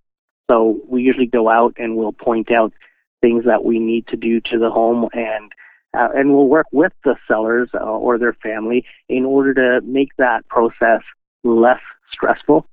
So 0.51 0.81
we 0.89 1.03
usually 1.03 1.27
go 1.27 1.49
out 1.49 1.75
and 1.77 1.97
we'll 1.97 2.13
point 2.13 2.51
out 2.51 2.73
things 3.21 3.45
that 3.45 3.65
we 3.65 3.79
need 3.79 4.07
to 4.09 4.17
do 4.17 4.41
to 4.41 4.59
the 4.59 4.71
home 4.71 5.09
and 5.13 5.53
uh, 5.97 6.09
and 6.15 6.35
we'll 6.35 6.49
work 6.49 6.67
with 6.73 6.93
the 7.05 7.17
sellers 7.27 7.71
uh, 7.73 7.79
or 7.79 8.19
their 8.19 8.35
family 8.35 8.85
in 9.09 9.25
order 9.25 9.55
to 9.55 9.87
make 9.87 10.11
that 10.19 10.47
process 10.49 11.01
less 11.43 11.81
stressful 12.13 12.67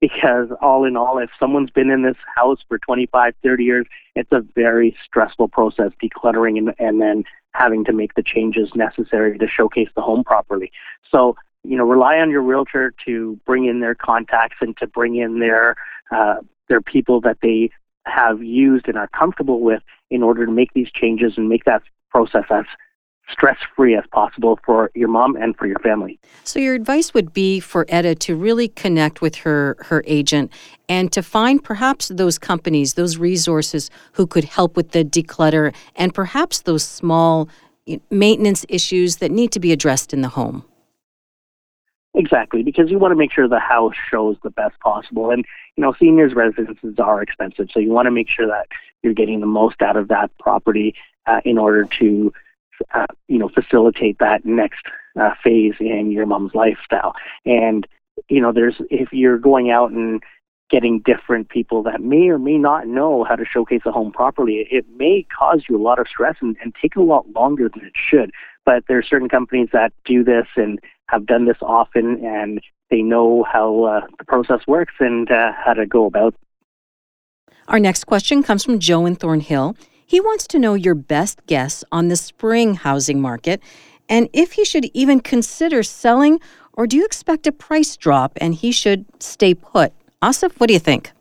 because 0.00 0.48
all 0.60 0.84
in 0.84 0.96
all, 0.96 1.18
if 1.18 1.30
someone's 1.40 1.70
been 1.70 1.90
in 1.90 2.02
this 2.02 2.16
house 2.34 2.58
for 2.68 2.78
25, 2.78 3.34
30 3.42 3.64
years, 3.64 3.86
it's 4.14 4.30
a 4.32 4.44
very 4.54 4.94
stressful 5.04 5.48
process 5.48 5.90
decluttering 6.02 6.58
and, 6.58 6.74
and 6.78 7.00
then 7.00 7.24
having 7.56 7.84
to 7.84 7.92
make 7.92 8.14
the 8.14 8.22
changes 8.22 8.70
necessary 8.74 9.38
to 9.38 9.46
showcase 9.48 9.88
the 9.94 10.02
home 10.02 10.24
properly. 10.24 10.70
So, 11.10 11.36
you 11.64 11.76
know, 11.76 11.84
rely 11.84 12.18
on 12.18 12.30
your 12.30 12.42
realtor 12.42 12.94
to 13.06 13.38
bring 13.46 13.66
in 13.66 13.80
their 13.80 13.94
contacts 13.94 14.56
and 14.60 14.76
to 14.78 14.86
bring 14.86 15.16
in 15.16 15.38
their 15.38 15.76
uh, 16.10 16.36
their 16.68 16.80
people 16.80 17.20
that 17.20 17.38
they 17.42 17.70
have 18.04 18.42
used 18.42 18.88
and 18.88 18.96
are 18.96 19.08
comfortable 19.08 19.60
with 19.60 19.82
in 20.10 20.22
order 20.22 20.46
to 20.46 20.52
make 20.52 20.72
these 20.74 20.90
changes 20.90 21.34
and 21.36 21.48
make 21.48 21.64
that 21.64 21.82
process 22.10 22.44
as 22.50 22.64
stress 23.30 23.58
free 23.74 23.96
as 23.96 24.04
possible 24.12 24.58
for 24.64 24.90
your 24.94 25.08
mom 25.08 25.36
and 25.36 25.56
for 25.56 25.66
your 25.66 25.78
family. 25.80 26.18
So 26.44 26.58
your 26.58 26.74
advice 26.74 27.12
would 27.12 27.32
be 27.32 27.60
for 27.60 27.84
Etta 27.88 28.14
to 28.14 28.36
really 28.36 28.68
connect 28.68 29.20
with 29.20 29.36
her 29.36 29.76
her 29.80 30.04
agent 30.06 30.52
and 30.88 31.12
to 31.12 31.22
find 31.22 31.62
perhaps 31.62 32.08
those 32.08 32.38
companies, 32.38 32.94
those 32.94 33.16
resources 33.18 33.90
who 34.12 34.26
could 34.26 34.44
help 34.44 34.76
with 34.76 34.92
the 34.92 35.04
declutter 35.04 35.74
and 35.96 36.14
perhaps 36.14 36.62
those 36.62 36.84
small 36.84 37.48
maintenance 38.10 38.64
issues 38.68 39.16
that 39.16 39.30
need 39.30 39.52
to 39.52 39.60
be 39.60 39.72
addressed 39.72 40.12
in 40.12 40.20
the 40.20 40.28
home. 40.28 40.64
Exactly, 42.14 42.62
because 42.62 42.90
you 42.90 42.98
want 42.98 43.12
to 43.12 43.16
make 43.16 43.30
sure 43.30 43.46
the 43.46 43.58
house 43.58 43.94
shows 44.10 44.36
the 44.42 44.50
best 44.50 44.78
possible. 44.80 45.30
And, 45.30 45.44
you 45.76 45.82
know, 45.82 45.94
seniors' 46.00 46.34
residences 46.34 46.98
are 46.98 47.20
expensive, 47.20 47.68
so 47.70 47.78
you 47.78 47.90
want 47.90 48.06
to 48.06 48.10
make 48.10 48.28
sure 48.30 48.46
that 48.46 48.68
you're 49.02 49.12
getting 49.12 49.40
the 49.40 49.46
most 49.46 49.82
out 49.82 49.96
of 49.96 50.08
that 50.08 50.30
property 50.38 50.94
uh, 51.26 51.42
in 51.44 51.58
order 51.58 51.84
to, 51.98 52.32
uh, 52.94 53.06
you 53.28 53.38
know, 53.38 53.48
facilitate 53.48 54.18
that 54.18 54.44
next 54.44 54.86
uh, 55.20 55.30
phase 55.42 55.74
in 55.80 56.10
your 56.10 56.26
mom's 56.26 56.54
lifestyle. 56.54 57.14
And, 57.44 57.86
you 58.28 58.40
know, 58.40 58.52
there's, 58.52 58.76
if 58.90 59.12
you're 59.12 59.38
going 59.38 59.70
out 59.70 59.90
and 59.90 60.22
getting 60.68 61.00
different 61.00 61.48
people 61.48 61.82
that 61.84 62.00
may 62.00 62.28
or 62.28 62.38
may 62.38 62.58
not 62.58 62.86
know 62.86 63.24
how 63.24 63.36
to 63.36 63.44
showcase 63.44 63.82
a 63.86 63.92
home 63.92 64.12
properly, 64.12 64.66
it 64.70 64.84
may 64.96 65.26
cause 65.36 65.64
you 65.68 65.76
a 65.76 65.82
lot 65.82 65.98
of 65.98 66.08
stress 66.08 66.36
and, 66.40 66.56
and 66.62 66.74
take 66.80 66.96
a 66.96 67.02
lot 67.02 67.28
longer 67.34 67.68
than 67.68 67.84
it 67.84 67.92
should. 67.94 68.30
But 68.64 68.84
there 68.88 68.98
are 68.98 69.02
certain 69.02 69.28
companies 69.28 69.68
that 69.72 69.92
do 70.04 70.24
this 70.24 70.46
and 70.56 70.80
have 71.08 71.26
done 71.26 71.44
this 71.44 71.58
often 71.62 72.24
and 72.24 72.60
they 72.90 73.02
know 73.02 73.44
how 73.50 73.84
uh, 73.84 74.06
the 74.18 74.24
process 74.24 74.66
works 74.66 74.94
and 74.98 75.30
uh, 75.30 75.52
how 75.52 75.74
to 75.74 75.86
go 75.86 76.06
about. 76.06 76.34
Our 77.68 77.80
next 77.80 78.04
question 78.04 78.42
comes 78.42 78.64
from 78.64 78.78
Joe 78.78 79.06
in 79.06 79.16
Thornhill. 79.16 79.76
He 80.06 80.20
wants 80.20 80.46
to 80.48 80.58
know 80.58 80.74
your 80.74 80.94
best 80.94 81.44
guess 81.46 81.82
on 81.90 82.08
the 82.08 82.16
spring 82.16 82.76
housing 82.76 83.20
market 83.20 83.60
and 84.08 84.28
if 84.32 84.52
he 84.52 84.64
should 84.64 84.84
even 84.94 85.20
consider 85.20 85.82
selling 85.82 86.40
or 86.74 86.86
do 86.86 86.96
you 86.96 87.04
expect 87.04 87.46
a 87.46 87.52
price 87.52 87.96
drop 87.96 88.32
and 88.40 88.54
he 88.54 88.70
should 88.70 89.04
stay 89.20 89.54
put? 89.54 89.92
Asif, 90.22 90.52
what 90.58 90.68
do 90.68 90.74
you 90.74 90.80
think? 90.80 91.12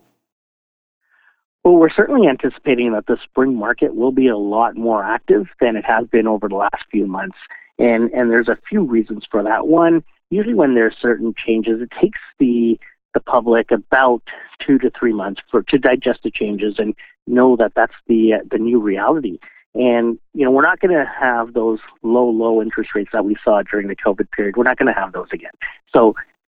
Well, 1.63 1.76
we're 1.76 1.89
certainly 1.89 2.28
anticipating 2.28 2.91
that 2.91 3.08
the 3.08 3.17
spring 3.24 3.56
market 3.56 3.95
will 3.95 4.12
be 4.12 4.28
a 4.28 4.38
lot 4.38 4.76
more 4.76 5.04
active 5.04 5.48
than 5.60 5.76
it 5.76 5.86
has 5.86 6.06
been 6.08 6.28
over 6.28 6.48
the 6.48 6.56
last 6.56 6.84
few 6.91 7.08
months. 7.08 7.38
And 7.80 8.12
and 8.12 8.30
there's 8.30 8.48
a 8.48 8.58
few 8.69 8.84
reasons 8.84 9.26
for 9.30 9.41
that. 9.43 9.67
One, 9.67 10.04
usually 10.30 10.54
when 10.54 10.76
there's 10.76 10.95
certain 11.02 11.34
changes, 11.36 11.82
it 11.82 11.89
takes 12.00 12.19
the 12.38 12.80
the 13.15 13.19
public 13.19 13.71
about 13.71 14.21
two 14.60 14.78
to 14.78 14.91
three 14.91 15.13
months 15.13 15.41
for 15.49 15.63
to 15.63 15.80
digest 15.80 16.19
the 16.23 16.30
changes 16.30 16.75
and 16.78 16.93
know 17.25 17.56
that 17.56 17.73
that's 17.75 17.95
the 18.08 18.34
uh, 18.34 18.38
the 18.51 18.60
new 18.60 18.80
reality. 18.80 19.39
And 19.73 20.19
you 20.34 20.45
know 20.45 20.51
we're 20.51 20.62
not 20.62 20.80
going 20.80 20.95
to 20.95 21.12
have 21.19 21.54
those 21.54 21.80
low 22.04 22.30
low 22.30 22.62
interest 22.62 22.91
rates 22.93 23.10
that 23.13 23.25
we 23.25 23.36
saw 23.43 23.63
during 23.63 23.88
the 23.88 23.95
COVID 23.95 24.30
period. 24.30 24.56
We're 24.56 24.63
not 24.63 24.78
going 24.78 24.93
to 24.93 24.99
have 24.99 25.13
those 25.13 25.30
again. 25.34 25.51
So 25.91 26.15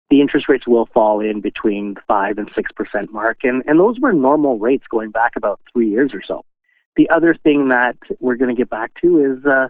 the 0.09 0.21
interest 0.21 0.49
rates 0.49 0.67
will 0.67 0.87
fall 0.93 1.19
in 1.21 1.41
between 1.41 1.93
the 1.93 2.01
five 2.07 2.37
and 2.37 2.51
six 2.53 2.71
percent 2.73 3.13
mark, 3.13 3.39
and 3.43 3.63
and 3.65 3.79
those 3.79 3.99
were 3.99 4.11
normal 4.11 4.59
rates 4.59 4.85
going 4.89 5.11
back 5.11 5.37
about 5.37 5.61
three 5.71 5.89
years 5.89 6.11
or 6.13 6.21
so. 6.21 6.43
The 6.97 7.09
other 7.09 7.35
thing 7.35 7.69
that 7.69 7.95
we're 8.19 8.35
going 8.35 8.53
to 8.53 8.59
get 8.59 8.69
back 8.69 8.91
to 9.01 9.23
is 9.23 9.45
uh, 9.45 9.67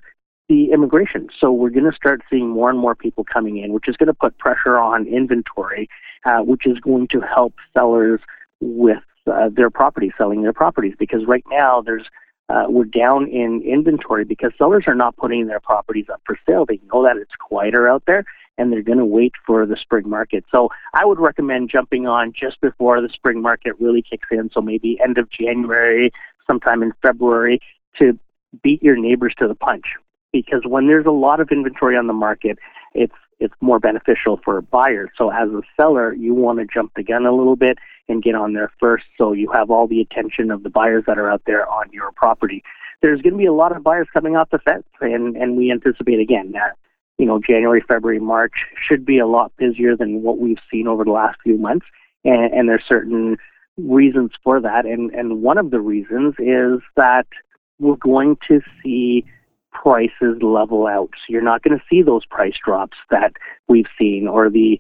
the 0.50 0.72
immigration. 0.72 1.28
So 1.38 1.52
we're 1.52 1.70
going 1.70 1.90
to 1.90 1.96
start 1.96 2.22
seeing 2.30 2.50
more 2.50 2.70
and 2.70 2.80
more 2.80 2.96
people 2.96 3.24
coming 3.24 3.58
in, 3.58 3.74
which 3.74 3.88
is 3.88 3.98
going 3.98 4.08
to 4.08 4.14
put 4.14 4.38
pressure 4.38 4.78
on 4.78 5.06
inventory, 5.08 5.90
uh, 6.26 6.40
which 6.40 6.66
is 6.66 6.80
going 6.80 7.08
to 7.10 7.22
help 7.22 7.54
sellers 7.74 8.22
with 8.60 9.04
uh, 9.32 9.50
their 9.52 9.70
property, 9.70 10.12
selling 10.18 10.42
their 10.42 10.54
properties. 10.54 10.96
Because 10.98 11.26
right 11.26 11.44
now 11.50 11.82
there's 11.82 12.06
uh, 12.50 12.66
we're 12.70 12.86
down 12.86 13.28
in 13.28 13.62
inventory 13.62 14.24
because 14.24 14.52
sellers 14.58 14.86
are 14.88 14.96
not 14.96 15.18
putting 15.18 15.48
their 15.48 15.60
properties 15.60 16.06
up 16.12 16.22
for 16.26 16.38
sale. 16.48 16.66
They 16.66 16.80
know 16.94 17.04
that 17.04 17.18
it's 17.18 17.36
quieter 17.38 17.90
out 17.90 18.04
there, 18.08 18.24
and 18.58 18.72
they're 18.72 18.82
going 18.82 19.00
to 19.00 19.06
wait 19.06 19.34
for 19.46 19.66
the 19.66 19.76
spring 19.76 20.10
market. 20.10 20.46
So 20.50 20.70
I 20.94 21.06
would 21.06 21.20
recommend 21.20 21.70
jumping 21.70 22.08
on 22.08 22.32
just 22.34 22.62
before 22.62 23.02
the 23.02 23.10
spring 23.10 23.42
market 23.42 23.74
really 23.80 24.02
kicks 24.02 24.30
in. 24.32 24.50
So 24.54 24.62
maybe 24.62 24.98
end 25.04 25.18
of 25.18 25.30
January, 25.30 26.12
sometime 26.46 26.82
in 26.82 26.94
February, 27.02 27.60
to 28.00 28.18
beat 28.64 28.82
your 28.82 28.96
neighbors 28.96 29.34
to 29.40 29.48
the 29.48 29.56
punch 29.56 29.86
because 30.32 30.62
when 30.66 30.88
there's 30.88 31.06
a 31.06 31.12
lot 31.12 31.40
of 31.40 31.50
inventory 31.52 31.98
on 31.98 32.08
the 32.08 32.14
market, 32.14 32.58
it's 32.94 33.14
it's 33.40 33.54
more 33.62 33.80
beneficial 33.80 34.40
for 34.44 34.62
buyers. 34.62 35.10
So 35.18 35.32
as 35.32 35.50
a 35.50 35.62
seller, 35.76 36.14
you 36.14 36.34
want 36.34 36.60
to 36.60 36.66
jump 36.66 36.94
the 36.96 37.04
gun 37.04 37.26
a 37.26 37.36
little 37.36 37.56
bit 37.56 37.78
and 38.10 38.24
get 38.24 38.36
on 38.36 38.54
there 38.54 38.72
first 38.80 39.06
so 39.18 39.34
you 39.34 39.52
have 39.52 39.70
all 39.70 39.88
the 39.88 40.02
attention 40.02 40.50
of 40.50 40.64
the 40.64 40.70
buyers 40.70 41.04
that 41.08 41.18
are 41.18 41.30
out 41.30 41.44
there 41.46 41.70
on 41.70 41.92
your 41.92 42.12
property. 42.14 42.64
There's 43.02 43.22
going 43.22 43.34
to 43.34 43.38
be 43.38 43.46
a 43.46 43.54
lot 43.54 43.76
of 43.76 43.84
buyers 43.84 44.08
coming 44.12 44.36
off 44.36 44.50
the 44.50 44.60
fence 44.60 44.88
and 45.02 45.36
and 45.36 45.56
we 45.56 45.72
anticipate 45.72 46.20
again 46.20 46.54
that 46.54 46.78
you 47.18 47.26
know 47.26 47.40
January, 47.40 47.84
February, 47.88 48.20
March 48.20 48.66
should 48.82 49.06
be 49.06 49.20
a 49.20 49.28
lot 49.28 49.52
busier 49.58 49.96
than 49.96 50.24
what 50.24 50.40
we've 50.40 50.62
seen 50.72 50.88
over 50.88 51.04
the 51.04 51.12
last 51.12 51.38
few 51.44 51.58
months 51.58 51.86
and, 52.24 52.52
and 52.54 52.70
there's 52.70 52.84
certain 52.88 53.38
reasons 53.78 54.32
for 54.44 54.60
that 54.60 54.86
and 54.86 55.12
and 55.12 55.44
one 55.44 55.60
of 55.60 55.70
the 55.70 55.80
reasons 55.80 56.34
is 56.40 56.82
that 56.96 57.28
we're 57.80 57.96
going 57.98 58.36
to 58.48 58.62
see 58.82 59.24
prices 59.82 60.42
level 60.42 60.88
out. 60.88 61.10
So 61.16 61.26
you're 61.30 61.42
not 61.42 61.62
going 61.64 61.78
to 61.78 61.84
see 61.90 62.02
those 62.02 62.26
price 62.26 62.56
drops 62.64 62.98
that 63.10 63.34
we've 63.68 63.88
seen 63.98 64.28
or 64.28 64.50
the 64.50 64.80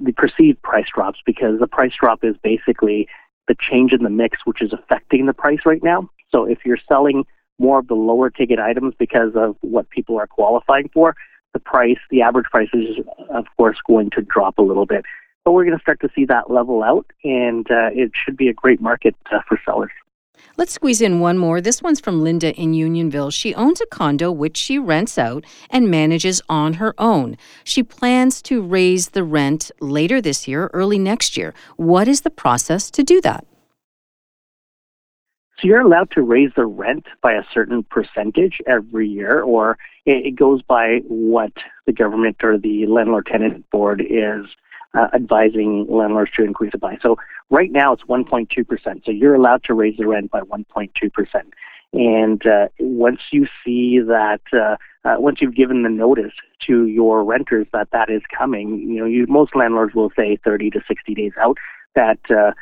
the 0.00 0.12
perceived 0.12 0.62
price 0.62 0.86
drops 0.94 1.18
because 1.26 1.58
the 1.58 1.66
price 1.66 1.92
drop 1.98 2.22
is 2.22 2.36
basically 2.44 3.08
the 3.48 3.56
change 3.58 3.92
in 3.92 4.04
the 4.04 4.10
mix 4.10 4.38
which 4.44 4.62
is 4.62 4.72
affecting 4.72 5.26
the 5.26 5.32
price 5.32 5.60
right 5.64 5.82
now. 5.82 6.08
So 6.30 6.44
if 6.44 6.58
you're 6.64 6.78
selling 6.88 7.24
more 7.58 7.80
of 7.80 7.88
the 7.88 7.94
lower 7.94 8.30
ticket 8.30 8.60
items 8.60 8.94
because 8.98 9.32
of 9.34 9.56
what 9.62 9.90
people 9.90 10.16
are 10.18 10.28
qualifying 10.28 10.90
for, 10.94 11.16
the 11.52 11.58
price, 11.58 11.98
the 12.10 12.22
average 12.22 12.46
price 12.46 12.68
is 12.72 13.04
of 13.30 13.46
course 13.56 13.78
going 13.86 14.10
to 14.10 14.22
drop 14.22 14.58
a 14.58 14.62
little 14.62 14.86
bit. 14.86 15.04
But 15.44 15.52
we're 15.52 15.64
going 15.64 15.76
to 15.76 15.82
start 15.82 16.00
to 16.00 16.10
see 16.14 16.26
that 16.26 16.50
level 16.50 16.82
out, 16.82 17.06
and 17.24 17.66
uh, 17.70 17.90
it 17.92 18.12
should 18.14 18.36
be 18.36 18.48
a 18.48 18.52
great 18.52 18.80
market 18.80 19.16
uh, 19.32 19.40
for 19.48 19.58
sellers. 19.64 19.90
Let's 20.56 20.72
squeeze 20.72 21.00
in 21.00 21.20
one 21.20 21.38
more. 21.38 21.60
This 21.60 21.82
one's 21.82 22.00
from 22.00 22.22
Linda 22.22 22.54
in 22.54 22.74
Unionville. 22.74 23.30
She 23.30 23.54
owns 23.54 23.80
a 23.80 23.86
condo 23.86 24.30
which 24.30 24.56
she 24.56 24.78
rents 24.78 25.16
out 25.18 25.44
and 25.70 25.90
manages 25.90 26.42
on 26.48 26.74
her 26.74 26.94
own. 26.98 27.36
She 27.64 27.82
plans 27.82 28.42
to 28.42 28.60
raise 28.60 29.10
the 29.10 29.24
rent 29.24 29.70
later 29.80 30.20
this 30.20 30.46
year, 30.46 30.70
early 30.72 30.98
next 30.98 31.36
year. 31.36 31.54
What 31.76 32.08
is 32.08 32.22
the 32.22 32.30
process 32.30 32.90
to 32.90 33.02
do 33.02 33.20
that? 33.22 33.46
So 35.60 35.68
you're 35.68 35.80
allowed 35.80 36.10
to 36.12 36.22
raise 36.22 36.50
the 36.56 36.64
rent 36.64 37.04
by 37.22 37.32
a 37.32 37.44
certain 37.52 37.82
percentage 37.82 38.60
every 38.66 39.06
year, 39.08 39.42
or 39.42 39.76
it 40.06 40.34
goes 40.34 40.62
by 40.62 41.00
what 41.06 41.52
the 41.86 41.92
government 41.92 42.36
or 42.42 42.56
the 42.56 42.86
landlord 42.86 43.26
tenant 43.26 43.68
board 43.70 44.00
is 44.00 44.46
uh, 44.94 45.08
advising 45.14 45.86
landlords 45.88 46.32
to 46.36 46.44
increase 46.44 46.72
it 46.74 46.80
by. 46.80 46.98
So 47.02 47.16
right 47.50 47.70
now 47.70 47.92
it's 47.92 48.04
1.2%. 48.04 49.04
So 49.04 49.10
you're 49.10 49.34
allowed 49.34 49.64
to 49.64 49.74
raise 49.74 49.96
the 49.96 50.06
rent 50.06 50.30
by 50.30 50.40
1.2%. 50.40 50.90
And 51.92 52.46
uh, 52.46 52.68
once 52.78 53.20
you 53.32 53.46
see 53.64 53.98
that, 53.98 54.40
uh, 54.52 54.76
uh, 55.08 55.16
once 55.18 55.40
you've 55.40 55.56
given 55.56 55.82
the 55.82 55.88
notice 55.88 56.32
to 56.66 56.86
your 56.86 57.24
renters 57.24 57.66
that 57.72 57.90
that 57.92 58.10
is 58.10 58.22
coming, 58.36 58.78
you 58.78 59.00
know, 59.00 59.06
you, 59.06 59.26
most 59.28 59.56
landlords 59.56 59.94
will 59.94 60.10
say 60.16 60.38
30 60.44 60.70
to 60.70 60.80
60 60.86 61.14
days 61.14 61.32
out 61.40 61.56
that 61.96 62.18
uh, 62.30 62.52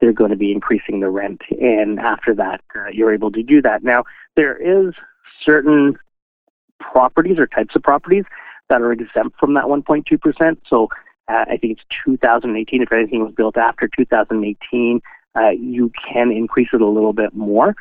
they're 0.00 0.12
going 0.12 0.30
to 0.30 0.36
be 0.36 0.52
increasing 0.52 1.00
the 1.00 1.08
rent. 1.08 1.40
And 1.60 1.98
after 1.98 2.34
that, 2.34 2.60
uh, 2.76 2.88
you're 2.92 3.14
able 3.14 3.30
to 3.32 3.42
do 3.42 3.62
that. 3.62 3.82
Now, 3.82 4.04
there 4.36 4.56
is 4.56 4.94
certain 5.42 5.96
properties 6.78 7.38
or 7.38 7.46
types 7.46 7.74
of 7.74 7.82
properties 7.82 8.24
that 8.68 8.82
are 8.82 8.92
exempt 8.92 9.38
from 9.38 9.54
that 9.54 9.64
1.2%. 9.64 10.56
So 10.68 10.88
uh, 11.28 11.44
I 11.48 11.56
think 11.56 11.78
it's 11.78 11.84
2018. 12.06 12.82
If 12.82 12.92
anything 12.92 13.24
was 13.24 13.32
built 13.34 13.56
after 13.56 13.88
2018, 13.88 15.00
uh, 15.36 15.50
you 15.50 15.90
can 16.12 16.30
increase 16.30 16.68
it 16.72 16.80
a 16.80 16.86
little 16.86 17.12
bit 17.12 17.34
more. 17.34 17.74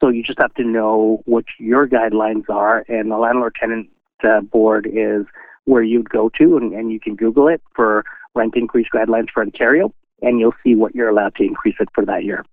So 0.00 0.08
you 0.08 0.22
just 0.22 0.38
have 0.38 0.54
to 0.54 0.64
know 0.64 1.22
what 1.24 1.44
your 1.58 1.88
guidelines 1.88 2.48
are, 2.48 2.84
and 2.88 3.10
the 3.10 3.16
landlord 3.16 3.56
tenant 3.58 3.88
uh, 4.22 4.40
board 4.40 4.88
is 4.90 5.26
where 5.64 5.82
you'd 5.82 6.08
go 6.10 6.28
to, 6.38 6.56
and, 6.56 6.72
and 6.72 6.92
you 6.92 7.00
can 7.00 7.16
Google 7.16 7.48
it 7.48 7.60
for 7.74 8.04
rent 8.34 8.54
increase 8.56 8.86
guidelines 8.94 9.30
for 9.30 9.42
Ontario, 9.42 9.92
and 10.22 10.38
you'll 10.38 10.54
see 10.64 10.74
what 10.74 10.94
you're 10.94 11.08
allowed 11.08 11.34
to 11.36 11.42
increase 11.42 11.76
it 11.80 11.88
for 11.94 12.04
that 12.06 12.24
year. 12.24 12.44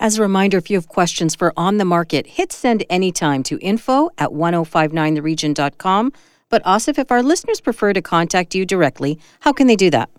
As 0.00 0.18
a 0.18 0.22
reminder, 0.22 0.58
if 0.58 0.70
you 0.70 0.76
have 0.76 0.88
questions 0.88 1.34
for 1.34 1.52
On 1.56 1.76
the 1.76 1.84
Market, 1.84 2.26
hit 2.26 2.52
send 2.52 2.84
anytime 2.88 3.42
to 3.44 3.58
info 3.58 4.10
at 4.18 4.30
1059theregion.com. 4.30 6.12
But 6.52 6.62
Asif, 6.64 6.98
if 6.98 7.10
our 7.10 7.22
listeners 7.22 7.62
prefer 7.62 7.94
to 7.94 8.02
contact 8.02 8.54
you 8.54 8.66
directly, 8.66 9.18
how 9.40 9.52
can 9.52 9.66
they 9.66 9.74
do 9.74 9.90
that? 9.90 10.10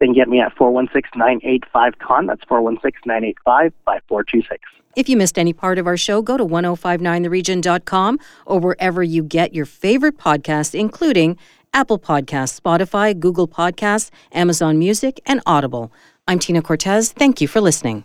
they 0.00 0.06
can 0.06 0.14
get 0.14 0.28
me 0.28 0.40
at 0.40 0.54
416-985-CON. 0.56 2.26
That's 2.26 2.44
416-985-5426. 2.46 4.58
If 4.96 5.08
you 5.08 5.16
missed 5.16 5.38
any 5.38 5.52
part 5.52 5.78
of 5.78 5.86
our 5.86 5.96
show, 5.96 6.22
go 6.22 6.36
to 6.36 6.44
1059theregion.com 6.44 8.18
or 8.46 8.58
wherever 8.58 9.02
you 9.02 9.22
get 9.22 9.54
your 9.54 9.66
favorite 9.66 10.18
podcasts, 10.18 10.74
including 10.74 11.36
Apple 11.72 11.98
Podcasts, 11.98 12.58
Spotify, 12.58 13.18
Google 13.18 13.46
Podcasts, 13.46 14.10
Amazon 14.32 14.78
Music, 14.78 15.20
and 15.26 15.40
Audible. 15.46 15.92
I'm 16.26 16.40
Tina 16.40 16.62
Cortez. 16.62 17.12
Thank 17.12 17.40
you 17.40 17.46
for 17.46 17.60
listening. 17.60 18.04